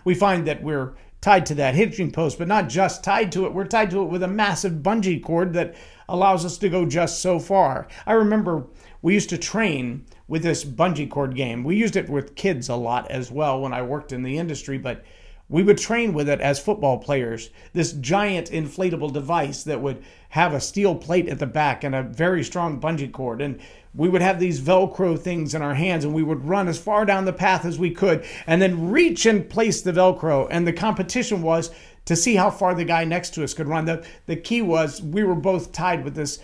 We 0.04 0.14
find 0.14 0.46
that 0.46 0.62
we're 0.62 0.94
tied 1.20 1.46
to 1.46 1.54
that 1.56 1.74
hitching 1.74 2.10
post, 2.10 2.38
but 2.38 2.48
not 2.48 2.68
just 2.68 3.04
tied 3.04 3.32
to 3.32 3.46
it, 3.46 3.52
we're 3.52 3.66
tied 3.66 3.90
to 3.90 4.02
it 4.02 4.08
with 4.08 4.22
a 4.22 4.28
massive 4.28 4.74
bungee 4.74 5.22
cord 5.22 5.52
that 5.54 5.74
allows 6.08 6.44
us 6.44 6.58
to 6.58 6.68
go 6.68 6.86
just 6.86 7.20
so 7.20 7.38
far. 7.38 7.86
I 8.06 8.12
remember 8.12 8.66
we 9.02 9.14
used 9.14 9.30
to 9.30 9.38
train 9.38 10.06
with 10.28 10.42
this 10.42 10.64
bungee 10.64 11.10
cord 11.10 11.34
game. 11.34 11.64
We 11.64 11.76
used 11.76 11.96
it 11.96 12.08
with 12.08 12.36
kids 12.36 12.68
a 12.68 12.76
lot 12.76 13.10
as 13.10 13.30
well 13.30 13.60
when 13.60 13.72
I 13.72 13.82
worked 13.82 14.12
in 14.12 14.22
the 14.22 14.38
industry, 14.38 14.78
but 14.78 15.04
we 15.50 15.64
would 15.64 15.76
train 15.76 16.14
with 16.14 16.28
it 16.28 16.40
as 16.40 16.60
football 16.60 16.98
players. 16.98 17.50
This 17.72 17.92
giant 17.92 18.50
inflatable 18.50 19.12
device 19.12 19.64
that 19.64 19.82
would 19.82 20.02
have 20.30 20.54
a 20.54 20.60
steel 20.60 20.94
plate 20.94 21.28
at 21.28 21.40
the 21.40 21.46
back 21.46 21.82
and 21.82 21.92
a 21.92 22.04
very 22.04 22.44
strong 22.44 22.80
bungee 22.80 23.10
cord. 23.10 23.42
And 23.42 23.60
we 23.92 24.08
would 24.08 24.22
have 24.22 24.38
these 24.38 24.60
Velcro 24.60 25.18
things 25.18 25.52
in 25.52 25.60
our 25.60 25.74
hands 25.74 26.04
and 26.04 26.14
we 26.14 26.22
would 26.22 26.44
run 26.44 26.68
as 26.68 26.78
far 26.78 27.04
down 27.04 27.24
the 27.24 27.32
path 27.32 27.64
as 27.64 27.80
we 27.80 27.90
could 27.90 28.24
and 28.46 28.62
then 28.62 28.90
reach 28.90 29.26
and 29.26 29.50
place 29.50 29.82
the 29.82 29.92
Velcro. 29.92 30.46
And 30.48 30.66
the 30.66 30.72
competition 30.72 31.42
was 31.42 31.72
to 32.04 32.14
see 32.14 32.36
how 32.36 32.50
far 32.50 32.74
the 32.74 32.84
guy 32.84 33.04
next 33.04 33.34
to 33.34 33.42
us 33.42 33.52
could 33.52 33.66
run. 33.66 33.86
The, 33.86 34.06
the 34.26 34.36
key 34.36 34.62
was 34.62 35.02
we 35.02 35.24
were 35.24 35.34
both 35.34 35.72
tied 35.72 36.04
with 36.04 36.14
this 36.14 36.38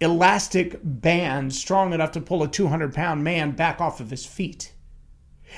elastic 0.00 0.80
band 0.82 1.54
strong 1.54 1.92
enough 1.92 2.12
to 2.12 2.20
pull 2.22 2.42
a 2.42 2.48
200 2.48 2.94
pound 2.94 3.22
man 3.22 3.50
back 3.50 3.82
off 3.82 4.00
of 4.00 4.10
his 4.10 4.24
feet. 4.24 4.73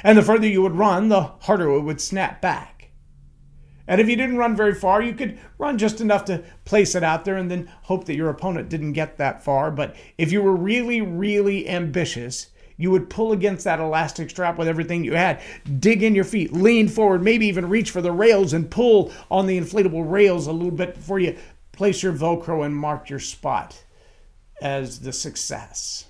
And 0.07 0.17
the 0.17 0.23
further 0.23 0.47
you 0.47 0.63
would 0.63 0.77
run, 0.77 1.09
the 1.09 1.33
harder 1.41 1.69
it 1.73 1.81
would 1.81 2.01
snap 2.01 2.41
back. 2.41 2.91
And 3.89 4.01
if 4.01 4.09
you 4.09 4.15
didn't 4.15 4.37
run 4.37 4.55
very 4.55 4.73
far, 4.73 5.03
you 5.03 5.13
could 5.13 5.37
run 5.59 5.79
just 5.79 6.01
enough 6.01 6.25
to 6.27 6.45
place 6.65 6.95
it 6.95 7.03
out 7.03 7.25
there 7.25 7.37
and 7.37 7.51
then 7.51 7.69
hope 7.83 8.05
that 8.05 8.15
your 8.15 8.31
opponent 8.31 8.69
didn't 8.69 8.93
get 8.93 9.17
that 9.17 9.43
far. 9.43 9.73
But 9.73 9.97
if 10.17 10.31
you 10.31 10.43
were 10.43 10.55
really, 10.55 11.01
really 11.01 11.69
ambitious, 11.69 12.51
you 12.77 12.93
would 12.93 13.11
pull 13.11 13.33
against 13.33 13.65
that 13.65 13.81
elastic 13.81 14.31
strap 14.31 14.59
with 14.59 14.69
everything 14.69 15.03
you 15.03 15.17
had, 15.17 15.43
dig 15.81 16.05
in 16.05 16.15
your 16.15 16.23
feet, 16.23 16.53
lean 16.53 16.87
forward, 16.87 17.25
maybe 17.25 17.49
even 17.49 17.69
reach 17.69 17.91
for 17.91 18.01
the 18.01 18.13
rails 18.13 18.53
and 18.53 18.71
pull 18.71 19.11
on 19.29 19.49
the 19.49 19.61
inflatable 19.61 20.09
rails 20.09 20.47
a 20.47 20.53
little 20.53 20.71
bit 20.71 20.95
before 20.95 21.19
you 21.19 21.37
place 21.73 22.05
your 22.05 22.13
Velcro 22.13 22.65
and 22.65 22.77
mark 22.77 23.11
your 23.11 23.19
spot 23.19 23.83
as 24.63 25.01
the 25.01 25.13
success. 25.13 26.07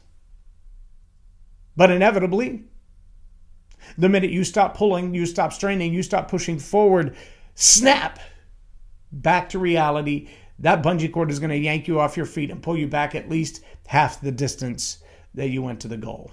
But 1.74 1.90
inevitably, 1.90 2.64
the 3.98 4.08
minute 4.08 4.30
you 4.30 4.44
stop 4.44 4.76
pulling, 4.76 5.14
you 5.14 5.26
stop 5.26 5.52
straining, 5.52 5.92
you 5.92 6.02
stop 6.02 6.28
pushing 6.28 6.58
forward, 6.58 7.16
snap 7.54 8.18
back 9.12 9.48
to 9.50 9.58
reality. 9.58 10.28
That 10.58 10.82
bungee 10.82 11.12
cord 11.12 11.30
is 11.30 11.38
going 11.38 11.50
to 11.50 11.56
yank 11.56 11.86
you 11.88 12.00
off 12.00 12.16
your 12.16 12.26
feet 12.26 12.50
and 12.50 12.62
pull 12.62 12.76
you 12.76 12.86
back 12.86 13.14
at 13.14 13.28
least 13.28 13.62
half 13.86 14.20
the 14.20 14.32
distance 14.32 14.98
that 15.34 15.48
you 15.48 15.62
went 15.62 15.80
to 15.80 15.88
the 15.88 15.96
goal. 15.96 16.30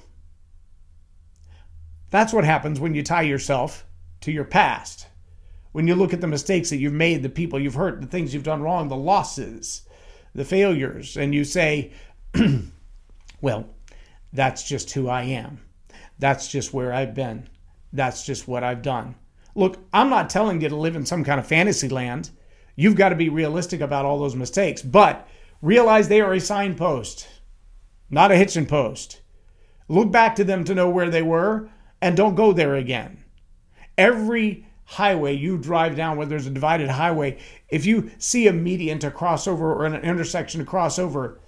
That's 2.10 2.34
what 2.34 2.46
happens 2.46 2.80
when 2.80 2.94
you 2.94 3.04
tie 3.04 3.24
yourself 3.24 3.86
to 4.22 4.32
your 4.32 4.46
past. 4.46 5.08
When 5.72 5.88
you 5.88 5.96
look 5.96 6.14
at 6.14 6.22
the 6.22 6.28
mistakes 6.28 6.70
that 6.70 6.78
you've 6.78 6.94
made, 6.94 7.24
the 7.24 7.30
people 7.30 7.60
you've 7.60 7.74
hurt, 7.74 8.00
the 8.00 8.08
things 8.08 8.34
you've 8.34 8.44
done 8.44 8.62
wrong, 8.62 8.88
the 8.88 8.96
losses, 8.96 9.82
the 10.36 10.46
failures, 10.46 11.18
and 11.18 11.34
you 11.34 11.44
say, 11.44 11.92
well, 13.42 13.68
that's 14.32 14.64
just 14.64 14.92
who 14.92 15.10
I 15.10 15.24
am. 15.24 15.60
That's 16.20 16.48
just 16.48 16.74
where 16.74 16.94
I've 16.94 17.16
been. 17.16 17.50
That's 17.94 18.26
just 18.26 18.48
what 18.48 18.64
I've 18.64 18.82
done. 18.82 19.16
Look, 19.56 19.78
I'm 19.94 20.10
not 20.10 20.30
telling 20.30 20.60
you 20.62 20.70
to 20.70 20.76
live 20.76 20.96
in 20.96 21.06
some 21.06 21.24
kind 21.24 21.40
of 21.40 21.48
fantasy 21.48 21.88
land. 21.88 22.32
You've 22.76 22.96
got 22.96 23.10
to 23.10 23.16
be 23.16 23.30
realistic 23.30 23.82
about 23.82 24.04
all 24.04 24.20
those 24.20 24.36
mistakes, 24.36 24.82
but 24.82 25.28
realize 25.62 26.08
they 26.08 26.20
are 26.20 26.34
a 26.34 26.40
signpost, 26.40 27.28
not 28.10 28.32
a 28.32 28.36
hitching 28.36 28.66
post. 28.66 29.22
Look 29.88 30.12
back 30.12 30.36
to 30.36 30.44
them 30.44 30.64
to 30.64 30.74
know 30.74 30.90
where 30.90 31.10
they 31.10 31.22
were 31.22 31.70
and 32.02 32.18
don't 32.18 32.36
go 32.36 32.52
there 32.52 32.76
again. 32.76 33.24
Every 33.96 34.66
highway 34.86 35.34
you 35.34 35.58
drive 35.58 35.96
down, 35.96 36.18
whether 36.18 36.30
there's 36.30 36.48
a 36.48 36.52
divided 36.52 36.90
highway, 36.90 37.38
if 37.70 37.86
you 37.86 38.12
see 38.18 38.48
a 38.48 38.54
median 38.54 39.00
to 39.00 39.12
cross 39.12 39.48
over 39.48 39.72
or 39.72 39.86
an 39.86 39.96
intersection 39.96 40.60
to 40.60 40.66
cross 40.66 40.98
over, 40.98 41.40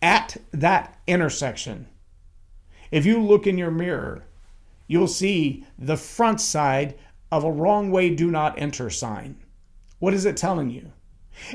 at 0.00 0.36
that 0.52 0.98
intersection, 1.06 1.86
if 2.90 3.04
you 3.04 3.20
look 3.20 3.46
in 3.46 3.58
your 3.58 3.70
mirror, 3.70 4.25
you'll 4.86 5.08
see 5.08 5.64
the 5.78 5.96
front 5.96 6.40
side 6.40 6.98
of 7.32 7.44
a 7.44 7.50
wrong 7.50 7.90
way, 7.90 8.14
do 8.14 8.30
not 8.30 8.58
enter 8.58 8.88
sign. 8.90 9.36
What 9.98 10.14
is 10.14 10.24
it 10.24 10.36
telling 10.36 10.70
you? 10.70 10.92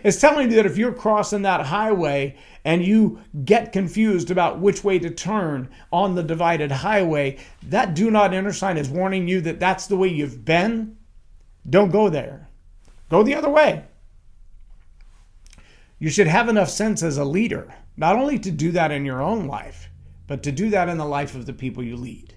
It's 0.04 0.20
telling 0.20 0.50
you 0.50 0.58
that 0.58 0.66
if 0.66 0.78
you're 0.78 0.94
crossing 0.94 1.42
that 1.42 1.66
highway 1.68 2.36
and 2.64 2.86
you 2.86 3.20
get 3.44 3.72
confused 3.72 4.30
about 4.30 4.60
which 4.60 4.84
way 4.84 5.00
to 5.00 5.10
turn 5.10 5.70
on 5.92 6.14
the 6.14 6.24
divided 6.24 6.72
highway, 6.72 7.38
that 7.64 7.96
do 7.96 8.12
not 8.12 8.34
enter 8.34 8.54
sign 8.54 8.78
is 8.78 8.90
warning 8.90 9.28
you 9.28 9.42
that 9.42 9.60
that's 9.60 9.88
the 9.88 9.98
way 9.98 10.08
you've 10.08 10.46
been. 10.46 10.98
Don't 11.68 11.92
go 11.92 12.10
there. 12.10 12.50
Go 13.10 13.24
the 13.24 13.36
other 13.36 13.50
way. 13.50 13.86
You 16.00 16.10
should 16.10 16.28
have 16.28 16.50
enough 16.50 16.70
sense 16.70 17.04
as 17.04 17.18
a 17.18 17.26
leader, 17.26 17.74
not 17.98 18.16
only 18.16 18.40
to 18.40 18.52
do 18.52 18.72
that 18.72 18.92
in 18.92 19.06
your 19.06 19.22
own 19.22 19.48
life, 19.48 19.90
but 20.28 20.44
to 20.44 20.52
do 20.52 20.70
that 20.70 20.90
in 20.90 20.98
the 20.98 21.06
life 21.06 21.36
of 21.36 21.46
the 21.46 21.54
people 21.54 21.84
you 21.84 21.96
lead. 21.96 22.31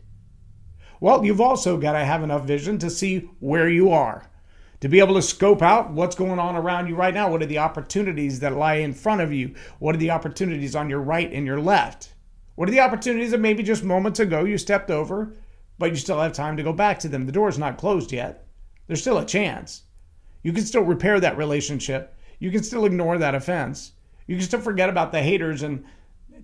Well, 1.00 1.24
you've 1.24 1.40
also 1.40 1.76
got 1.76 1.92
to 1.92 2.04
have 2.04 2.22
enough 2.22 2.44
vision 2.44 2.78
to 2.78 2.90
see 2.90 3.30
where 3.40 3.68
you 3.68 3.90
are, 3.90 4.30
to 4.80 4.88
be 4.88 5.00
able 5.00 5.14
to 5.14 5.22
scope 5.22 5.62
out 5.62 5.92
what's 5.92 6.16
going 6.16 6.38
on 6.38 6.56
around 6.56 6.88
you 6.88 6.94
right 6.94 7.14
now. 7.14 7.30
What 7.30 7.42
are 7.42 7.46
the 7.46 7.58
opportunities 7.58 8.40
that 8.40 8.56
lie 8.56 8.76
in 8.76 8.92
front 8.92 9.20
of 9.20 9.32
you? 9.32 9.54
What 9.78 9.94
are 9.94 9.98
the 9.98 10.10
opportunities 10.10 10.74
on 10.74 10.88
your 10.88 11.00
right 11.00 11.32
and 11.32 11.46
your 11.46 11.60
left? 11.60 12.14
What 12.54 12.68
are 12.68 12.72
the 12.72 12.80
opportunities 12.80 13.32
that 13.32 13.40
maybe 13.40 13.62
just 13.62 13.82
moments 13.82 14.20
ago 14.20 14.44
you 14.44 14.58
stepped 14.58 14.90
over, 14.90 15.34
but 15.78 15.90
you 15.90 15.96
still 15.96 16.20
have 16.20 16.32
time 16.32 16.56
to 16.56 16.62
go 16.62 16.72
back 16.72 17.00
to 17.00 17.08
them? 17.08 17.26
The 17.26 17.32
door's 17.32 17.58
not 17.58 17.78
closed 17.78 18.12
yet. 18.12 18.46
There's 18.86 19.00
still 19.00 19.18
a 19.18 19.26
chance. 19.26 19.82
You 20.42 20.52
can 20.52 20.64
still 20.64 20.82
repair 20.82 21.18
that 21.20 21.36
relationship. 21.36 22.16
You 22.38 22.50
can 22.50 22.62
still 22.62 22.84
ignore 22.84 23.18
that 23.18 23.34
offense. 23.34 23.92
You 24.26 24.36
can 24.36 24.44
still 24.44 24.60
forget 24.60 24.88
about 24.88 25.10
the 25.10 25.22
haters 25.22 25.62
and 25.62 25.84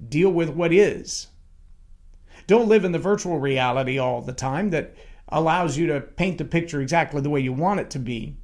deal 0.08 0.30
with 0.30 0.48
what 0.48 0.72
is. 0.72 1.28
Don't 2.46 2.68
live 2.68 2.84
in 2.84 2.92
the 2.92 2.98
virtual 2.98 3.38
reality 3.38 3.98
all 3.98 4.22
the 4.22 4.32
time 4.32 4.70
that 4.70 4.94
allows 5.28 5.76
you 5.76 5.86
to 5.86 6.00
paint 6.00 6.38
the 6.38 6.44
picture 6.44 6.80
exactly 6.80 7.20
the 7.20 7.30
way 7.30 7.40
you 7.40 7.52
want 7.52 7.80
it 7.80 7.90
to 7.90 7.98
be. 7.98 8.36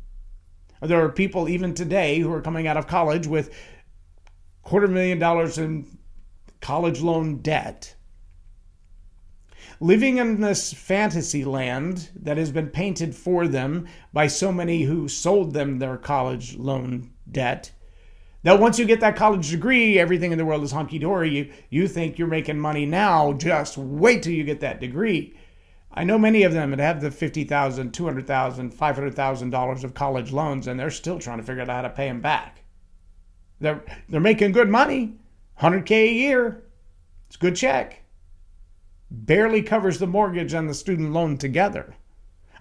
There 0.80 1.02
are 1.04 1.08
people 1.10 1.48
even 1.48 1.74
today 1.74 2.18
who 2.20 2.32
are 2.32 2.40
coming 2.42 2.66
out 2.66 2.76
of 2.76 2.86
college 2.86 3.26
with 3.26 3.52
quarter 4.62 4.88
million 4.88 5.18
dollars 5.18 5.58
in 5.58 5.98
college 6.60 7.00
loan 7.00 7.38
debt. 7.38 7.94
living 9.80 10.18
in 10.18 10.40
this 10.40 10.72
fantasy 10.72 11.44
land 11.44 12.08
that 12.14 12.36
has 12.36 12.50
been 12.50 12.68
painted 12.68 13.14
for 13.14 13.46
them 13.46 13.86
by 14.12 14.26
so 14.26 14.50
many 14.52 14.82
who 14.82 15.08
sold 15.08 15.52
them 15.52 15.78
their 15.78 15.96
college 15.96 16.56
loan 16.56 17.10
debt. 17.30 17.72
That 18.46 18.60
once 18.60 18.78
you 18.78 18.84
get 18.84 19.00
that 19.00 19.16
college 19.16 19.50
degree, 19.50 19.98
everything 19.98 20.30
in 20.30 20.38
the 20.38 20.44
world 20.44 20.62
is 20.62 20.70
hunky 20.70 21.00
dory. 21.00 21.30
You, 21.30 21.52
you 21.68 21.88
think 21.88 22.16
you're 22.16 22.28
making 22.28 22.60
money 22.60 22.86
now, 22.86 23.32
just 23.32 23.76
wait 23.76 24.22
till 24.22 24.34
you 24.34 24.44
get 24.44 24.60
that 24.60 24.78
degree. 24.78 25.36
I 25.92 26.04
know 26.04 26.16
many 26.16 26.44
of 26.44 26.52
them 26.52 26.70
that 26.70 26.78
have 26.78 27.00
the 27.00 27.08
$50,000, 27.08 27.48
$200,000, 27.90 28.72
$500,000 28.72 29.82
of 29.82 29.94
college 29.94 30.30
loans, 30.30 30.68
and 30.68 30.78
they're 30.78 30.90
still 30.90 31.18
trying 31.18 31.38
to 31.38 31.42
figure 31.42 31.62
out 31.62 31.68
how 31.70 31.82
to 31.82 31.90
pay 31.90 32.06
them 32.06 32.20
back. 32.20 32.62
They're, 33.58 33.82
they're 34.08 34.20
making 34.20 34.52
good 34.52 34.68
money, 34.68 35.16
100K 35.58 35.90
a 35.90 36.12
year. 36.12 36.62
It's 37.26 37.34
a 37.34 37.40
good 37.40 37.56
check. 37.56 38.04
Barely 39.10 39.60
covers 39.60 39.98
the 39.98 40.06
mortgage 40.06 40.54
and 40.54 40.70
the 40.70 40.74
student 40.74 41.12
loan 41.12 41.36
together. 41.36 41.96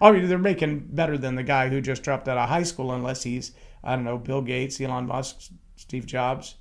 Oh, 0.00 0.08
I 0.08 0.12
mean, 0.12 0.26
they're 0.26 0.36
making 0.36 0.88
better 0.90 1.16
than 1.16 1.36
the 1.36 1.44
guy 1.44 1.68
who 1.68 1.80
just 1.80 2.02
dropped 2.02 2.26
out 2.26 2.38
of 2.38 2.48
high 2.48 2.64
school, 2.64 2.90
unless 2.90 3.22
he's, 3.22 3.52
I 3.84 3.94
don't 3.94 4.04
know, 4.04 4.18
Bill 4.18 4.42
Gates, 4.42 4.80
Elon 4.80 5.06
Musk, 5.06 5.52
Steve 5.76 6.06
Jobs. 6.06 6.56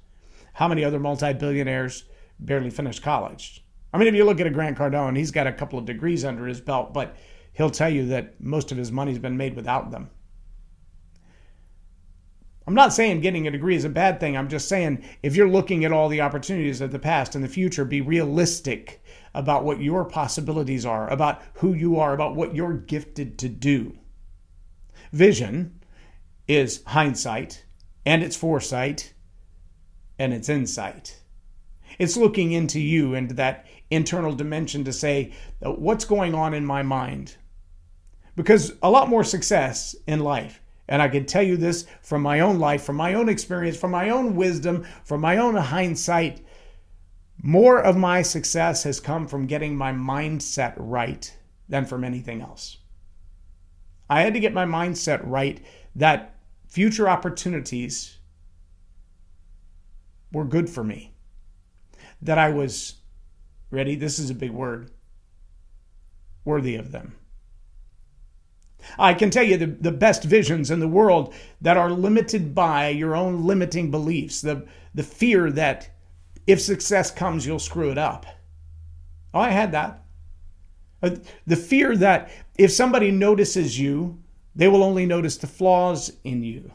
How 0.54 0.68
many 0.68 0.84
other 0.84 1.00
multi 1.00 1.34
billionaires 1.34 2.06
barely 2.40 2.70
finished 2.70 3.02
college? 3.02 3.66
I 3.94 3.98
mean, 3.98 4.08
if 4.08 4.16
you 4.16 4.26
look 4.26 4.40
at 4.40 4.48
a 4.48 4.52
Grant 4.52 4.78
Cardone, 4.78 5.18
he's 5.18 5.32
got 5.32 5.48
a 5.48 5.54
couple 5.54 5.80
of 5.80 5.86
degrees 5.86 6.26
under 6.26 6.46
his 6.46 6.62
belt, 6.62 6.94
but 6.94 7.16
he'll 7.54 7.70
tell 7.70 7.90
you 7.90 8.06
that 8.08 8.40
most 8.42 8.72
of 8.72 8.78
his 8.78 8.92
money's 8.92 9.20
been 9.20 9.38
made 9.38 9.56
without 9.56 9.92
them. 9.92 10.10
I'm 12.68 12.74
not 12.74 12.94
saying 12.94 13.22
getting 13.22 13.48
a 13.48 13.52
degree 13.52 13.76
is 13.76 13.86
a 13.86 13.90
bad 13.90 14.20
thing. 14.20 14.36
I'm 14.36 14.50
just 14.50 14.68
saying 14.68 15.04
if 15.22 15.36
you're 15.36 15.48
looking 15.48 15.86
at 15.86 15.92
all 15.92 16.10
the 16.10 16.22
opportunities 16.22 16.82
of 16.82 16.92
the 16.92 17.00
past 17.00 17.36
and 17.36 17.44
the 17.44 17.48
future, 17.48 17.86
be 17.86 18.02
realistic 18.02 19.04
about 19.36 19.64
what 19.64 19.82
your 19.82 20.04
possibilities 20.04 20.86
are, 20.86 21.08
about 21.10 21.42
who 21.56 21.74
you 21.74 22.00
are, 22.00 22.14
about 22.14 22.36
what 22.36 22.56
you're 22.56 22.74
gifted 22.74 23.38
to 23.40 23.50
do. 23.50 23.98
Vision 25.12 25.80
is 26.48 26.84
hindsight, 26.88 27.65
and 28.06 28.24
it's 28.24 28.36
foresight, 28.36 29.14
and 30.20 30.34
it's 30.34 30.50
insight. 30.50 31.20
It's 31.98 32.18
looking 32.18 32.52
into 32.52 32.80
you, 32.80 33.14
into 33.14 33.34
that 33.36 33.66
internal 33.90 34.34
dimension 34.34 34.84
to 34.84 34.94
say, 34.94 35.34
uh, 35.66 35.72
what's 35.72 36.06
going 36.06 36.34
on 36.36 36.54
in 36.54 36.66
my 36.66 36.84
mind? 36.84 37.36
Because 38.36 38.74
a 38.84 38.90
lot 38.90 39.10
more 39.10 39.24
success 39.24 39.96
in 40.08 40.20
life, 40.20 40.62
and 40.88 41.02
I 41.02 41.08
can 41.08 41.26
tell 41.26 41.44
you 41.44 41.58
this 41.58 41.86
from 42.02 42.22
my 42.22 42.42
own 42.42 42.60
life, 42.60 42.84
from 42.84 42.98
my 42.98 43.14
own 43.14 43.30
experience, 43.30 43.78
from 43.78 43.92
my 43.92 44.10
own 44.10 44.36
wisdom, 44.36 44.86
from 45.04 45.22
my 45.22 45.38
own 45.38 45.56
hindsight, 45.56 46.46
more 47.42 47.80
of 47.80 47.98
my 47.98 48.22
success 48.22 48.84
has 48.84 49.00
come 49.00 49.28
from 49.28 49.48
getting 49.48 49.76
my 49.76 49.92
mindset 49.92 50.74
right 50.78 51.36
than 51.70 51.86
from 51.86 52.04
anything 52.04 52.42
else. 52.42 52.78
I 54.10 54.22
had 54.22 54.34
to 54.34 54.40
get 54.40 54.54
my 54.54 54.66
mindset 54.66 55.22
right 55.24 55.64
that 55.96 56.35
future 56.76 57.08
opportunities 57.08 58.18
were 60.34 60.44
good 60.44 60.70
for 60.70 60.84
me, 60.84 61.14
that 62.22 62.38
I 62.38 62.50
was 62.50 62.96
ready, 63.72 63.96
this 63.96 64.20
is 64.20 64.30
a 64.30 64.36
big 64.36 64.52
word, 64.52 64.92
worthy 66.44 66.76
of 66.76 66.92
them. 66.92 67.16
I 69.00 69.14
can 69.14 69.30
tell 69.30 69.46
you 69.46 69.56
the, 69.56 69.68
the 69.68 69.92
best 69.94 70.26
visions 70.26 70.70
in 70.70 70.82
the 70.82 70.88
world 70.90 71.34
that 71.62 71.78
are 71.78 71.90
limited 71.90 72.54
by 72.54 72.90
your 72.90 73.16
own 73.16 73.46
limiting 73.46 73.90
beliefs, 73.90 74.42
the, 74.42 74.68
the 74.94 75.04
fear 75.04 75.50
that 75.52 75.90
if 76.46 76.60
success 76.60 77.10
comes, 77.10 77.46
you'll 77.46 77.58
screw 77.58 77.90
it 77.90 77.98
up. 77.98 78.26
Oh, 79.34 79.40
I 79.40 79.52
had 79.52 79.72
that. 79.72 80.04
Uh, 81.02 81.12
the 81.48 81.56
fear 81.56 81.96
that 81.96 82.32
if 82.58 82.70
somebody 82.74 83.12
notices 83.12 83.80
you, 83.80 84.22
they 84.56 84.68
will 84.68 84.84
only 84.84 85.06
notice 85.06 85.38
the 85.38 85.48
flaws 85.48 86.12
in 86.24 86.44
you. 86.44 86.72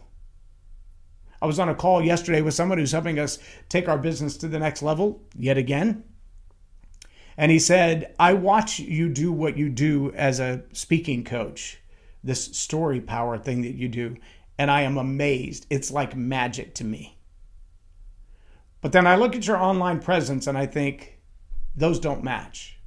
I 1.42 1.46
was 1.46 1.58
on 1.58 1.70
a 1.70 1.74
call 1.74 2.04
yesterday 2.04 2.42
with 2.42 2.54
someone 2.54 2.78
who's 2.78 2.92
helping 2.92 3.18
us 3.18 3.38
take 3.68 3.88
our 3.88 3.96
business 3.96 4.36
to 4.38 4.48
the 4.48 4.58
next 4.58 4.82
level 4.82 5.22
yet 5.34 5.56
again. 5.56 6.04
And 7.36 7.50
he 7.50 7.58
said, 7.58 8.14
I 8.18 8.34
watch 8.34 8.78
you 8.78 9.08
do 9.08 9.32
what 9.32 9.56
you 9.56 9.70
do 9.70 10.12
as 10.12 10.40
a 10.40 10.62
speaking 10.72 11.24
coach, 11.24 11.78
this 12.22 12.44
story 12.44 13.00
power 13.00 13.38
thing 13.38 13.62
that 13.62 13.74
you 13.74 13.88
do, 13.88 14.16
and 14.58 14.70
I 14.70 14.82
am 14.82 14.98
amazed. 14.98 15.66
It's 15.70 15.90
like 15.90 16.14
magic 16.14 16.74
to 16.74 16.84
me. 16.84 17.16
But 18.82 18.92
then 18.92 19.06
I 19.06 19.16
look 19.16 19.34
at 19.34 19.46
your 19.46 19.56
online 19.56 20.00
presence 20.00 20.46
and 20.46 20.58
I 20.58 20.66
think, 20.66 21.18
those 21.74 22.00
don't 22.00 22.24
match. 22.24 22.79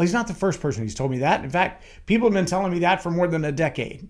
Well, 0.00 0.06
he's 0.06 0.14
not 0.14 0.28
the 0.28 0.32
first 0.32 0.62
person 0.62 0.82
who's 0.82 0.94
told 0.94 1.10
me 1.10 1.18
that. 1.18 1.44
In 1.44 1.50
fact, 1.50 1.84
people 2.06 2.26
have 2.26 2.32
been 2.32 2.46
telling 2.46 2.72
me 2.72 2.78
that 2.78 3.02
for 3.02 3.10
more 3.10 3.26
than 3.26 3.44
a 3.44 3.52
decade. 3.52 4.08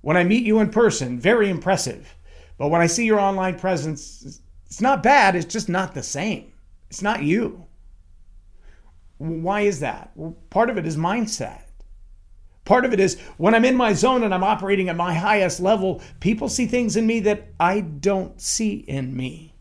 When 0.00 0.16
I 0.16 0.24
meet 0.24 0.44
you 0.44 0.58
in 0.58 0.70
person, 0.70 1.20
very 1.20 1.48
impressive. 1.48 2.16
But 2.58 2.70
when 2.70 2.80
I 2.80 2.88
see 2.88 3.06
your 3.06 3.20
online 3.20 3.56
presence, 3.56 4.40
it's 4.66 4.80
not 4.80 5.04
bad, 5.04 5.36
it's 5.36 5.52
just 5.52 5.68
not 5.68 5.94
the 5.94 6.02
same. 6.02 6.52
It's 6.90 7.00
not 7.00 7.22
you. 7.22 7.64
Why 9.18 9.60
is 9.60 9.78
that? 9.78 10.10
Well, 10.16 10.36
part 10.50 10.68
of 10.68 10.78
it 10.78 10.84
is 10.84 10.96
mindset. 10.96 11.62
Part 12.64 12.84
of 12.84 12.92
it 12.92 12.98
is 12.98 13.16
when 13.36 13.54
I'm 13.54 13.64
in 13.64 13.76
my 13.76 13.92
zone 13.92 14.24
and 14.24 14.34
I'm 14.34 14.42
operating 14.42 14.88
at 14.88 14.96
my 14.96 15.14
highest 15.14 15.60
level, 15.60 16.02
people 16.18 16.48
see 16.48 16.66
things 16.66 16.96
in 16.96 17.06
me 17.06 17.20
that 17.20 17.50
I 17.60 17.82
don't 17.82 18.40
see 18.40 18.78
in 18.78 19.16
me. 19.16 19.54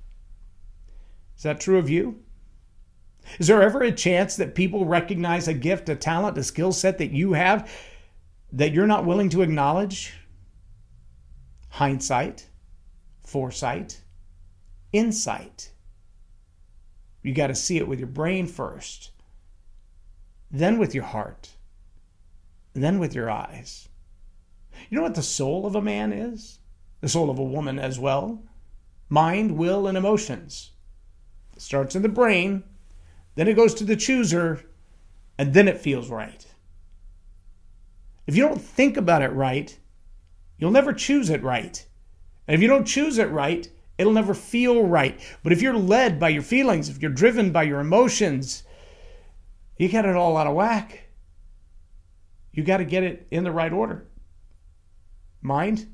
Is 1.37 1.43
that 1.43 1.59
true 1.59 1.77
of 1.77 1.91
you? 1.91 2.23
Is 3.39 3.47
there 3.47 3.61
ever 3.61 3.81
a 3.81 3.91
chance 3.91 4.35
that 4.35 4.55
people 4.55 4.85
recognize 4.85 5.47
a 5.47 5.53
gift, 5.53 5.89
a 5.89 5.95
talent, 5.95 6.37
a 6.37 6.43
skill 6.43 6.71
set 6.71 6.97
that 6.97 7.11
you 7.11 7.33
have 7.33 7.71
that 8.51 8.71
you're 8.71 8.87
not 8.87 9.05
willing 9.05 9.29
to 9.29 9.41
acknowledge? 9.41 10.13
Hindsight, 11.69 12.47
foresight, 13.25 14.01
insight. 14.91 15.71
You 17.21 17.33
got 17.33 17.47
to 17.47 17.55
see 17.55 17.77
it 17.77 17.87
with 17.87 17.99
your 17.99 18.07
brain 18.07 18.45
first 18.47 19.11
then 20.53 20.77
with 20.77 20.93
your 20.93 21.03
heart, 21.03 21.49
then 22.73 22.99
with 22.99 23.15
your 23.15 23.29
eyes. 23.29 23.89
You 24.89 24.97
know 24.97 25.01
what 25.01 25.15
the 25.15 25.23
soul 25.23 25.65
of 25.65 25.75
a 25.75 25.81
man 25.81 26.13
is? 26.13 26.59
The 27.01 27.09
soul 27.09 27.31
of 27.31 27.39
a 27.39 27.43
woman 27.43 27.79
as 27.79 27.99
well. 27.99 28.43
Mind, 29.09 29.57
will, 29.57 29.87
and 29.87 29.97
emotions. 29.97 30.71
It 31.55 31.61
starts 31.61 31.95
in 31.95 32.03
the 32.03 32.09
brain, 32.09 32.63
then 33.35 33.47
it 33.47 33.55
goes 33.55 33.73
to 33.75 33.83
the 33.83 33.95
chooser, 33.95 34.61
and 35.37 35.53
then 35.53 35.67
it 35.67 35.79
feels 35.79 36.09
right. 36.09 36.45
If 38.27 38.35
you 38.35 38.47
don't 38.47 38.61
think 38.61 38.97
about 38.97 39.21
it 39.21 39.31
right, 39.33 39.77
you'll 40.57 40.71
never 40.71 40.93
choose 40.93 41.29
it 41.29 41.43
right. 41.43 41.85
And 42.47 42.55
if 42.55 42.61
you 42.61 42.67
don't 42.67 42.85
choose 42.85 43.17
it 43.17 43.29
right, 43.29 43.69
it'll 43.97 44.13
never 44.13 44.33
feel 44.33 44.85
right. 44.85 45.19
But 45.43 45.51
if 45.51 45.61
you're 45.61 45.77
led 45.77 46.19
by 46.19 46.29
your 46.29 46.41
feelings, 46.41 46.89
if 46.89 47.01
you're 47.01 47.11
driven 47.11 47.51
by 47.51 47.63
your 47.63 47.79
emotions, 47.79 48.63
you 49.77 49.89
got 49.89 50.05
it 50.05 50.15
all 50.15 50.37
out 50.37 50.47
of 50.47 50.55
whack. 50.55 51.09
You 52.51 52.63
got 52.63 52.77
to 52.77 52.85
get 52.85 53.03
it 53.03 53.27
in 53.31 53.43
the 53.43 53.51
right 53.51 53.73
order 53.73 54.05
mind, 55.43 55.93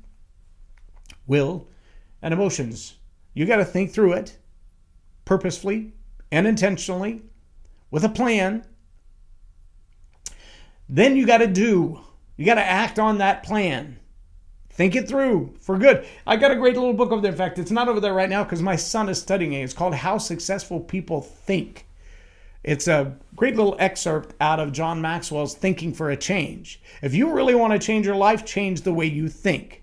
will, 1.26 1.68
and 2.22 2.32
emotions. 2.32 2.96
You 3.34 3.46
got 3.46 3.56
to 3.56 3.64
think 3.64 3.90
through 3.90 4.12
it 4.12 4.38
purposefully 5.24 5.92
and 6.30 6.46
intentionally 6.46 7.22
with 7.90 8.04
a 8.04 8.08
plan. 8.08 8.64
Then 10.88 11.16
you 11.16 11.26
got 11.26 11.38
to 11.38 11.46
do, 11.46 12.00
you 12.36 12.44
got 12.44 12.54
to 12.54 12.64
act 12.64 12.98
on 12.98 13.18
that 13.18 13.42
plan. 13.42 13.98
Think 14.70 14.96
it 14.96 15.08
through 15.08 15.54
for 15.60 15.78
good. 15.78 16.06
I 16.26 16.36
got 16.36 16.52
a 16.52 16.56
great 16.56 16.74
little 16.74 16.94
book 16.94 17.12
over 17.12 17.20
there. 17.20 17.32
In 17.32 17.36
fact, 17.36 17.58
it's 17.58 17.70
not 17.70 17.88
over 17.88 18.00
there 18.00 18.14
right 18.14 18.30
now 18.30 18.44
because 18.44 18.62
my 18.62 18.76
son 18.76 19.08
is 19.08 19.20
studying 19.20 19.52
it. 19.52 19.62
It's 19.62 19.74
called 19.74 19.94
How 19.94 20.16
Successful 20.18 20.80
People 20.80 21.20
Think. 21.20 21.86
It's 22.62 22.88
a 22.88 23.16
great 23.36 23.56
little 23.56 23.76
excerpt 23.78 24.34
out 24.40 24.60
of 24.60 24.72
John 24.72 25.00
Maxwell's 25.00 25.54
Thinking 25.54 25.92
for 25.92 26.10
a 26.10 26.16
Change. 26.16 26.80
If 27.02 27.14
you 27.14 27.32
really 27.32 27.54
want 27.54 27.72
to 27.72 27.78
change 27.78 28.06
your 28.06 28.16
life, 28.16 28.44
change 28.44 28.82
the 28.82 28.92
way 28.92 29.06
you 29.06 29.28
think. 29.28 29.82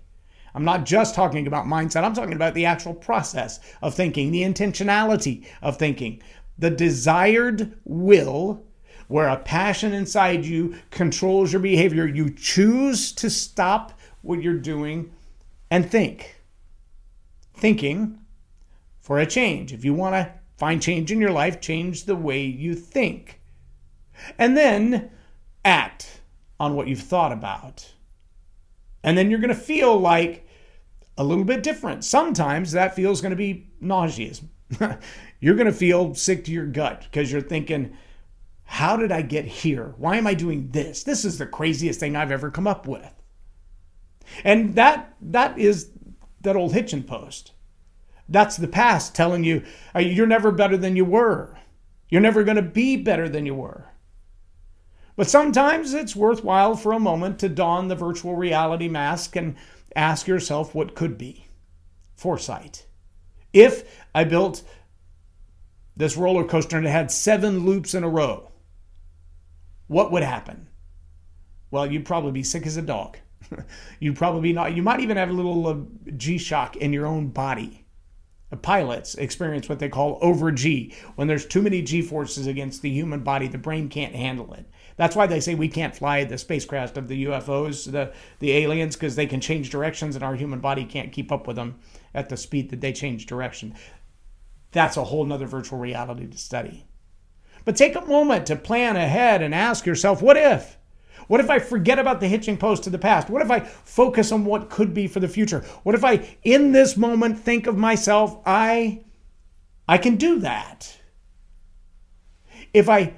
I'm 0.54 0.64
not 0.64 0.86
just 0.86 1.14
talking 1.14 1.46
about 1.46 1.66
mindset, 1.66 2.04
I'm 2.04 2.14
talking 2.14 2.34
about 2.34 2.54
the 2.54 2.64
actual 2.64 2.94
process 2.94 3.60
of 3.82 3.94
thinking, 3.94 4.30
the 4.30 4.42
intentionality 4.42 5.46
of 5.62 5.76
thinking, 5.76 6.22
the 6.58 6.70
desired 6.70 7.78
will 7.84 8.64
where 9.06 9.28
a 9.28 9.38
passion 9.38 9.92
inside 9.92 10.44
you 10.44 10.76
controls 10.90 11.52
your 11.52 11.62
behavior. 11.62 12.06
You 12.06 12.30
choose 12.30 13.12
to 13.12 13.30
stop 13.30 13.98
what 14.22 14.42
you're 14.42 14.54
doing 14.54 15.12
and 15.70 15.90
think. 15.90 16.36
Thinking 17.54 18.18
for 19.00 19.18
a 19.18 19.26
change. 19.26 19.72
If 19.72 19.84
you 19.84 19.94
want 19.94 20.14
to 20.14 20.32
Find 20.58 20.82
change 20.82 21.12
in 21.12 21.20
your 21.20 21.30
life, 21.30 21.60
change 21.60 22.04
the 22.04 22.16
way 22.16 22.42
you 22.42 22.74
think. 22.74 23.40
And 24.38 24.56
then 24.56 25.10
act 25.64 26.20
on 26.58 26.74
what 26.74 26.88
you've 26.88 26.98
thought 27.00 27.30
about. 27.30 27.92
And 29.04 29.16
then 29.16 29.30
you're 29.30 29.38
going 29.38 29.54
to 29.54 29.54
feel 29.54 29.96
like 29.96 30.48
a 31.16 31.22
little 31.22 31.44
bit 31.44 31.62
different. 31.62 32.04
Sometimes 32.04 32.72
that 32.72 32.96
feels 32.96 33.20
going 33.20 33.30
to 33.30 33.36
be 33.36 33.70
nauseous. 33.80 34.42
you're 35.40 35.54
going 35.54 35.66
to 35.66 35.72
feel 35.72 36.14
sick 36.14 36.44
to 36.44 36.52
your 36.52 36.66
gut 36.66 37.02
because 37.04 37.32
you're 37.32 37.40
thinking, 37.40 37.96
How 38.64 38.96
did 38.96 39.12
I 39.12 39.22
get 39.22 39.44
here? 39.44 39.94
Why 39.98 40.16
am 40.16 40.26
I 40.26 40.34
doing 40.34 40.70
this? 40.70 41.02
This 41.02 41.24
is 41.24 41.38
the 41.38 41.46
craziest 41.46 42.00
thing 42.00 42.16
I've 42.16 42.32
ever 42.32 42.50
come 42.50 42.66
up 42.66 42.86
with. 42.86 43.14
And 44.44 44.74
that 44.74 45.14
that 45.20 45.58
is 45.58 45.90
that 46.42 46.56
old 46.56 46.74
hitching 46.74 47.02
post. 47.02 47.52
That's 48.28 48.56
the 48.56 48.68
past 48.68 49.14
telling 49.14 49.44
you 49.44 49.62
uh, 49.94 50.00
you're 50.00 50.26
never 50.26 50.52
better 50.52 50.76
than 50.76 50.96
you 50.96 51.04
were. 51.04 51.56
You're 52.08 52.20
never 52.20 52.44
going 52.44 52.56
to 52.56 52.62
be 52.62 52.96
better 52.96 53.28
than 53.28 53.46
you 53.46 53.54
were. 53.54 53.86
But 55.16 55.28
sometimes 55.28 55.94
it's 55.94 56.14
worthwhile 56.14 56.76
for 56.76 56.92
a 56.92 57.00
moment 57.00 57.38
to 57.40 57.48
don 57.48 57.88
the 57.88 57.96
virtual 57.96 58.36
reality 58.36 58.88
mask 58.88 59.34
and 59.34 59.56
ask 59.96 60.26
yourself 60.28 60.74
what 60.74 60.94
could 60.94 61.18
be. 61.18 61.46
Foresight. 62.14 62.86
If 63.52 63.98
I 64.14 64.24
built 64.24 64.62
this 65.96 66.16
roller 66.16 66.44
coaster 66.44 66.76
and 66.76 66.86
it 66.86 66.90
had 66.90 67.10
seven 67.10 67.64
loops 67.64 67.94
in 67.94 68.04
a 68.04 68.08
row, 68.08 68.50
what 69.86 70.12
would 70.12 70.22
happen? 70.22 70.68
Well, 71.70 71.90
you'd 71.90 72.06
probably 72.06 72.32
be 72.32 72.42
sick 72.42 72.66
as 72.66 72.76
a 72.76 72.82
dog. 72.82 73.18
you'd 74.00 74.16
probably 74.16 74.52
not, 74.52 74.76
you 74.76 74.82
might 74.82 75.00
even 75.00 75.16
have 75.16 75.30
a 75.30 75.34
little 75.34 75.66
uh, 75.66 75.76
G 76.16 76.38
shock 76.38 76.76
in 76.76 76.92
your 76.92 77.06
own 77.06 77.28
body. 77.28 77.84
Pilots 78.62 79.14
experience 79.16 79.68
what 79.68 79.78
they 79.78 79.90
call 79.90 80.18
over 80.22 80.50
G. 80.50 80.94
When 81.16 81.28
there's 81.28 81.44
too 81.44 81.60
many 81.60 81.82
G 81.82 82.00
forces 82.00 82.46
against 82.46 82.80
the 82.80 82.90
human 82.90 83.20
body, 83.20 83.46
the 83.46 83.58
brain 83.58 83.90
can't 83.90 84.14
handle 84.14 84.54
it. 84.54 84.64
That's 84.96 85.14
why 85.14 85.26
they 85.26 85.40
say 85.40 85.54
we 85.54 85.68
can't 85.68 85.94
fly 85.94 86.24
the 86.24 86.38
spacecraft 86.38 86.96
of 86.96 87.08
the 87.08 87.26
UFOs, 87.26 87.92
the, 87.92 88.12
the 88.38 88.52
aliens, 88.52 88.96
because 88.96 89.16
they 89.16 89.26
can 89.26 89.40
change 89.42 89.68
directions 89.68 90.14
and 90.14 90.24
our 90.24 90.34
human 90.34 90.60
body 90.60 90.86
can't 90.86 91.12
keep 91.12 91.30
up 91.30 91.46
with 91.46 91.56
them 91.56 91.78
at 92.14 92.28
the 92.28 92.36
speed 92.36 92.70
that 92.70 92.80
they 92.80 92.92
change 92.92 93.26
direction. 93.26 93.74
That's 94.72 94.96
a 94.96 95.04
whole 95.04 95.24
nother 95.24 95.46
virtual 95.46 95.78
reality 95.78 96.26
to 96.26 96.38
study. 96.38 96.86
But 97.64 97.76
take 97.76 97.96
a 97.96 98.00
moment 98.02 98.46
to 98.46 98.56
plan 98.56 98.96
ahead 98.96 99.42
and 99.42 99.54
ask 99.54 99.86
yourself, 99.86 100.22
what 100.22 100.36
if? 100.36 100.78
What 101.26 101.40
if 101.40 101.50
I 101.50 101.58
forget 101.58 101.98
about 101.98 102.20
the 102.20 102.28
hitching 102.28 102.56
post 102.56 102.84
to 102.84 102.90
the 102.90 102.98
past? 102.98 103.28
What 103.28 103.42
if 103.42 103.50
I 103.50 103.60
focus 103.60 104.32
on 104.32 104.44
what 104.44 104.70
could 104.70 104.94
be 104.94 105.06
for 105.06 105.20
the 105.20 105.28
future? 105.28 105.60
What 105.82 105.94
if 105.94 106.04
I, 106.04 106.36
in 106.42 106.72
this 106.72 106.96
moment, 106.96 107.38
think 107.38 107.66
of 107.66 107.76
myself, 107.76 108.40
I, 108.46 109.04
I 109.86 109.98
can 109.98 110.16
do 110.16 110.38
that? 110.40 110.98
If 112.72 112.88
I 112.88 113.14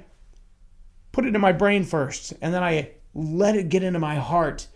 put 1.11 1.25
it 1.25 1.35
in 1.35 1.41
my 1.41 1.51
brain 1.53 1.83
first 1.83 2.33
and 2.41 2.53
then 2.53 2.63
I 2.63 2.91
let 3.13 3.55
it 3.55 3.69
get 3.69 3.83
into 3.83 3.99
my 3.99 4.15
heart, 4.15 4.67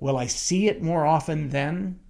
will 0.00 0.16
I 0.16 0.26
see 0.26 0.68
it 0.68 0.82
more 0.82 1.06
often 1.06 1.50
then? 1.50 2.00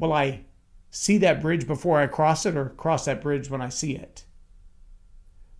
Will 0.00 0.14
I 0.14 0.40
see 0.90 1.18
that 1.18 1.42
bridge 1.42 1.66
before 1.66 2.00
I 2.00 2.06
cross 2.06 2.46
it 2.46 2.56
or 2.56 2.70
cross 2.70 3.04
that 3.04 3.20
bridge 3.20 3.50
when 3.50 3.60
I 3.60 3.68
see 3.68 3.94
it? 3.94 4.24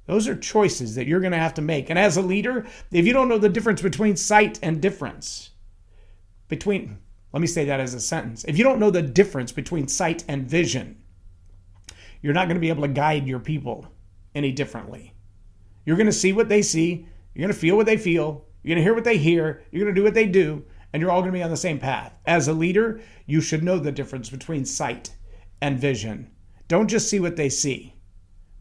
Those 0.07 0.27
are 0.27 0.35
choices 0.35 0.97
that 0.97 1.07
you're 1.07 1.21
going 1.21 1.33
to 1.33 1.39
have 1.39 1.55
to 1.55 1.63
make. 1.63 1.91
And 1.91 1.99
as 1.99 2.17
a 2.17 2.23
leader, 2.23 2.67
if 2.91 3.07
you 3.07 3.13
don't 3.13 3.29
know 3.29 3.39
the 3.39 3.51
difference 3.51 3.83
between 3.83 4.17
sight 4.17 4.59
and 4.63 4.81
difference, 4.81 5.51
between, 6.49 6.99
let 7.33 7.41
me 7.41 7.47
say 7.47 7.67
that 7.67 7.79
as 7.79 7.95
a 7.95 8.01
sentence. 8.01 8.45
If 8.45 8.59
you 8.59 8.65
don't 8.65 8.81
know 8.81 8.91
the 8.91 9.03
difference 9.03 9.53
between 9.53 9.87
sight 9.87 10.25
and 10.27 10.49
vision, 10.49 11.01
you're 12.23 12.33
not 12.33 12.49
going 12.49 12.57
to 12.57 12.61
be 12.61 12.71
able 12.71 12.83
to 12.83 12.89
guide 12.89 13.29
your 13.29 13.39
people 13.39 13.87
any 14.35 14.53
differently. 14.53 15.15
You're 15.85 15.97
going 15.97 16.07
to 16.07 16.13
see 16.13 16.33
what 16.33 16.49
they 16.49 16.63
see, 16.63 17.07
you're 17.35 17.47
going 17.47 17.55
to 17.55 17.61
feel 17.61 17.77
what 17.77 17.87
they 17.87 17.97
feel, 17.97 18.47
you're 18.63 18.75
going 18.75 18.83
to 18.83 18.85
hear 18.85 18.95
what 18.95 19.05
they 19.05 19.19
hear, 19.19 19.63
you're 19.71 19.85
going 19.85 19.95
to 19.95 20.01
do 20.01 20.05
what 20.05 20.15
they 20.15 20.27
do, 20.27 20.65
and 20.93 21.01
you're 21.01 21.11
all 21.11 21.21
going 21.21 21.33
to 21.33 21.39
be 21.39 21.43
on 21.43 21.51
the 21.51 21.57
same 21.57 21.79
path. 21.79 22.15
As 22.27 22.49
a 22.49 22.53
leader, 22.53 23.01
you 23.27 23.41
should 23.41 23.63
know 23.63 23.79
the 23.79 23.93
difference 23.93 24.31
between 24.31 24.65
sight 24.65 25.15
and 25.61 25.79
vision. 25.79 26.31
Don't 26.69 26.89
just 26.89 27.09
see 27.09 27.21
what 27.21 27.37
they 27.37 27.49
see 27.49 27.95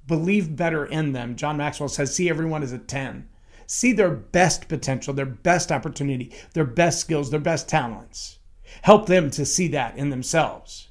believe 0.09 0.57
better 0.57 0.85
in 0.85 1.13
them. 1.13 1.37
John 1.37 1.55
Maxwell 1.55 1.87
says, 1.87 2.13
see 2.13 2.29
everyone 2.29 2.63
as 2.63 2.73
a 2.73 2.79
10. 2.79 3.29
See 3.67 3.93
their 3.93 4.09
best 4.09 4.67
potential, 4.67 5.13
their 5.13 5.25
best 5.25 5.71
opportunity, 5.71 6.33
their 6.53 6.65
best 6.65 6.99
skills, 6.99 7.29
their 7.29 7.39
best 7.39 7.69
talents. 7.69 8.39
Help 8.81 9.05
them 9.05 9.29
to 9.29 9.45
see 9.45 9.67
that 9.69 9.95
in 9.95 10.09
themselves. 10.09 10.89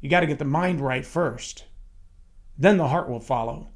You 0.00 0.08
got 0.08 0.20
to 0.20 0.26
get 0.26 0.38
the 0.38 0.44
mind 0.44 0.80
right 0.80 1.04
first. 1.04 1.64
Then 2.56 2.76
the 2.76 2.88
heart 2.88 3.08
will 3.08 3.20
follow. 3.20 3.70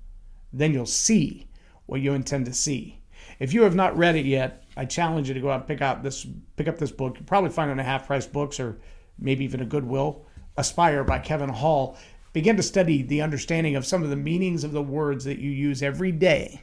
Then 0.53 0.72
you'll 0.72 0.87
see 0.87 1.48
what 1.87 2.00
you 2.00 2.14
intend 2.14 2.46
to 2.46 2.55
see. 2.55 3.03
If 3.40 3.53
you 3.53 3.62
have 3.62 3.74
not 3.74 3.98
read 3.98 4.14
it 4.14 4.24
yet, 4.24 4.62
I 4.81 4.87
challenge 4.87 5.29
you 5.29 5.35
to 5.35 5.40
go 5.40 5.51
out 5.51 5.61
and 5.61 5.66
pick 5.66 5.83
out 5.83 6.03
this 6.03 6.27
pick 6.57 6.66
up 6.66 6.79
this 6.79 6.90
book. 6.90 7.16
You'll 7.16 7.27
probably 7.27 7.51
find 7.51 7.69
it 7.69 7.75
in 7.75 7.81
a 7.81 7.85
half 7.85 8.07
price 8.07 8.27
books 8.27 8.59
or 8.59 8.81
maybe 9.19 9.45
even 9.45 9.61
a 9.61 9.66
Goodwill. 9.66 10.25
Aspire 10.57 11.05
by 11.05 11.19
Kevin 11.19 11.51
Hall 11.51 11.99
begin 12.33 12.57
to 12.57 12.62
study 12.62 13.03
the 13.03 13.21
understanding 13.21 13.77
of 13.77 13.85
some 13.85 14.03
of 14.03 14.09
the 14.09 14.16
meanings 14.16 14.64
of 14.64 14.73
the 14.73 14.81
words 14.81 15.27
that 15.27 15.38
you 15.38 15.51
use 15.51 15.83
every 15.83 16.11
day 16.11 16.62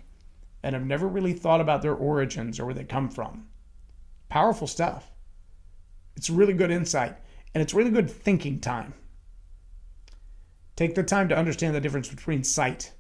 and 0.64 0.74
have 0.74 0.84
never 0.84 1.08
really 1.08 1.34
thought 1.34 1.62
about 1.62 1.84
their 1.84 1.94
origins 1.94 2.60
or 2.60 2.66
where 2.66 2.74
they 2.74 2.84
come 2.84 3.08
from. 3.08 3.46
Powerful 4.30 4.66
stuff. 4.66 5.12
It's 6.16 6.32
really 6.32 6.54
good 6.54 6.72
insight 6.72 7.18
and 7.54 7.62
it's 7.62 7.76
really 7.76 7.92
good 7.92 8.10
thinking 8.10 8.60
time. 8.60 8.96
Take 10.76 10.96
the 10.96 11.04
time 11.04 11.30
to 11.30 11.38
understand 11.38 11.76
the 11.76 11.82
difference 11.82 12.10
between 12.10 12.44
sight 12.44 12.94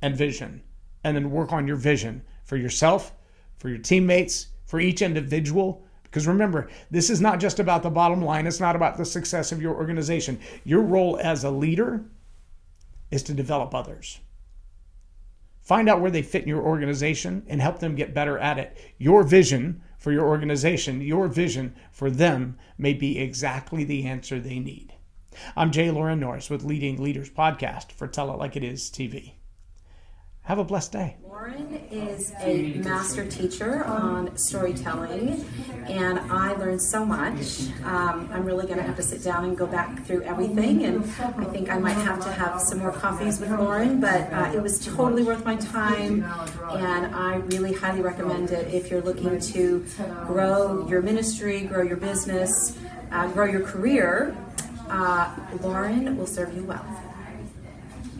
and 0.00 0.16
vision 0.16 0.62
and 1.04 1.14
then 1.14 1.30
work 1.30 1.52
on 1.52 1.68
your 1.68 1.76
vision 1.76 2.22
for 2.44 2.56
yourself, 2.56 3.12
for 3.58 3.68
your 3.68 3.76
teammates, 3.76 4.48
for 4.66 4.80
each 4.80 5.02
individual, 5.02 5.84
because 6.04 6.26
remember, 6.26 6.68
this 6.90 7.10
is 7.10 7.20
not 7.20 7.40
just 7.40 7.58
about 7.58 7.82
the 7.82 7.90
bottom 7.90 8.22
line, 8.22 8.46
it's 8.46 8.60
not 8.60 8.76
about 8.76 8.96
the 8.96 9.04
success 9.04 9.52
of 9.52 9.60
your 9.60 9.74
organization. 9.74 10.38
Your 10.64 10.82
role 10.82 11.18
as 11.22 11.42
a 11.44 11.50
leader 11.50 12.04
is 13.10 13.22
to 13.24 13.34
develop 13.34 13.74
others. 13.74 14.20
Find 15.60 15.88
out 15.88 16.00
where 16.00 16.10
they 16.10 16.22
fit 16.22 16.42
in 16.42 16.48
your 16.48 16.62
organization 16.62 17.42
and 17.48 17.60
help 17.60 17.78
them 17.78 17.94
get 17.94 18.14
better 18.14 18.38
at 18.38 18.58
it. 18.58 18.76
Your 18.98 19.22
vision 19.22 19.82
for 19.98 20.12
your 20.12 20.26
organization, 20.26 21.00
your 21.00 21.26
vision 21.26 21.74
for 21.90 22.10
them 22.10 22.58
may 22.76 22.92
be 22.92 23.18
exactly 23.18 23.82
the 23.82 24.04
answer 24.04 24.38
they 24.38 24.58
need. 24.58 24.92
I'm 25.56 25.72
Jay 25.72 25.90
Loren 25.90 26.20
Norris 26.20 26.50
with 26.50 26.64
Leading 26.64 27.02
Leaders 27.02 27.30
Podcast 27.30 27.90
for 27.90 28.06
Tell 28.06 28.30
It 28.32 28.38
Like 28.38 28.56
It 28.56 28.62
Is 28.62 28.90
TV. 28.90 29.32
Have 30.44 30.58
a 30.58 30.64
blessed 30.64 30.92
day. 30.92 31.16
Loren 31.26 31.80
is 31.90 32.30
a 32.42 32.74
master 32.74 33.24
teacher 33.24 33.82
on 33.86 34.36
storytelling, 34.36 35.42
and 35.88 36.18
I 36.18 36.52
learned 36.52 36.82
so 36.82 37.02
much. 37.02 37.70
Um, 37.82 38.28
I'm 38.30 38.44
really 38.44 38.66
going 38.66 38.76
to 38.76 38.82
have 38.82 38.96
to 38.96 39.02
sit 39.02 39.24
down 39.24 39.44
and 39.44 39.56
go 39.56 39.66
back 39.66 40.04
through 40.04 40.22
everything, 40.24 40.84
and 40.84 41.02
I 41.18 41.44
think 41.44 41.70
I 41.70 41.78
might 41.78 41.96
have 41.96 42.22
to 42.24 42.30
have 42.30 42.60
some 42.60 42.80
more 42.80 42.92
coffees 42.92 43.40
with 43.40 43.52
Loren, 43.52 44.02
but 44.02 44.30
uh, 44.34 44.52
it 44.54 44.62
was 44.62 44.84
totally 44.84 45.22
worth 45.22 45.46
my 45.46 45.56
time, 45.56 46.24
and 46.72 47.14
I 47.14 47.36
really 47.36 47.72
highly 47.72 48.02
recommend 48.02 48.50
it 48.50 48.72
if 48.72 48.90
you're 48.90 49.00
looking 49.00 49.40
to 49.40 49.86
grow 50.26 50.86
your 50.86 51.00
ministry, 51.00 51.62
grow 51.62 51.82
your 51.82 51.96
business, 51.96 52.78
uh, 53.12 53.28
grow 53.28 53.46
your 53.46 53.62
career. 53.62 54.36
Uh, 54.90 55.34
Loren 55.62 56.18
will 56.18 56.26
serve 56.26 56.54
you 56.54 56.64
well. 56.64 56.84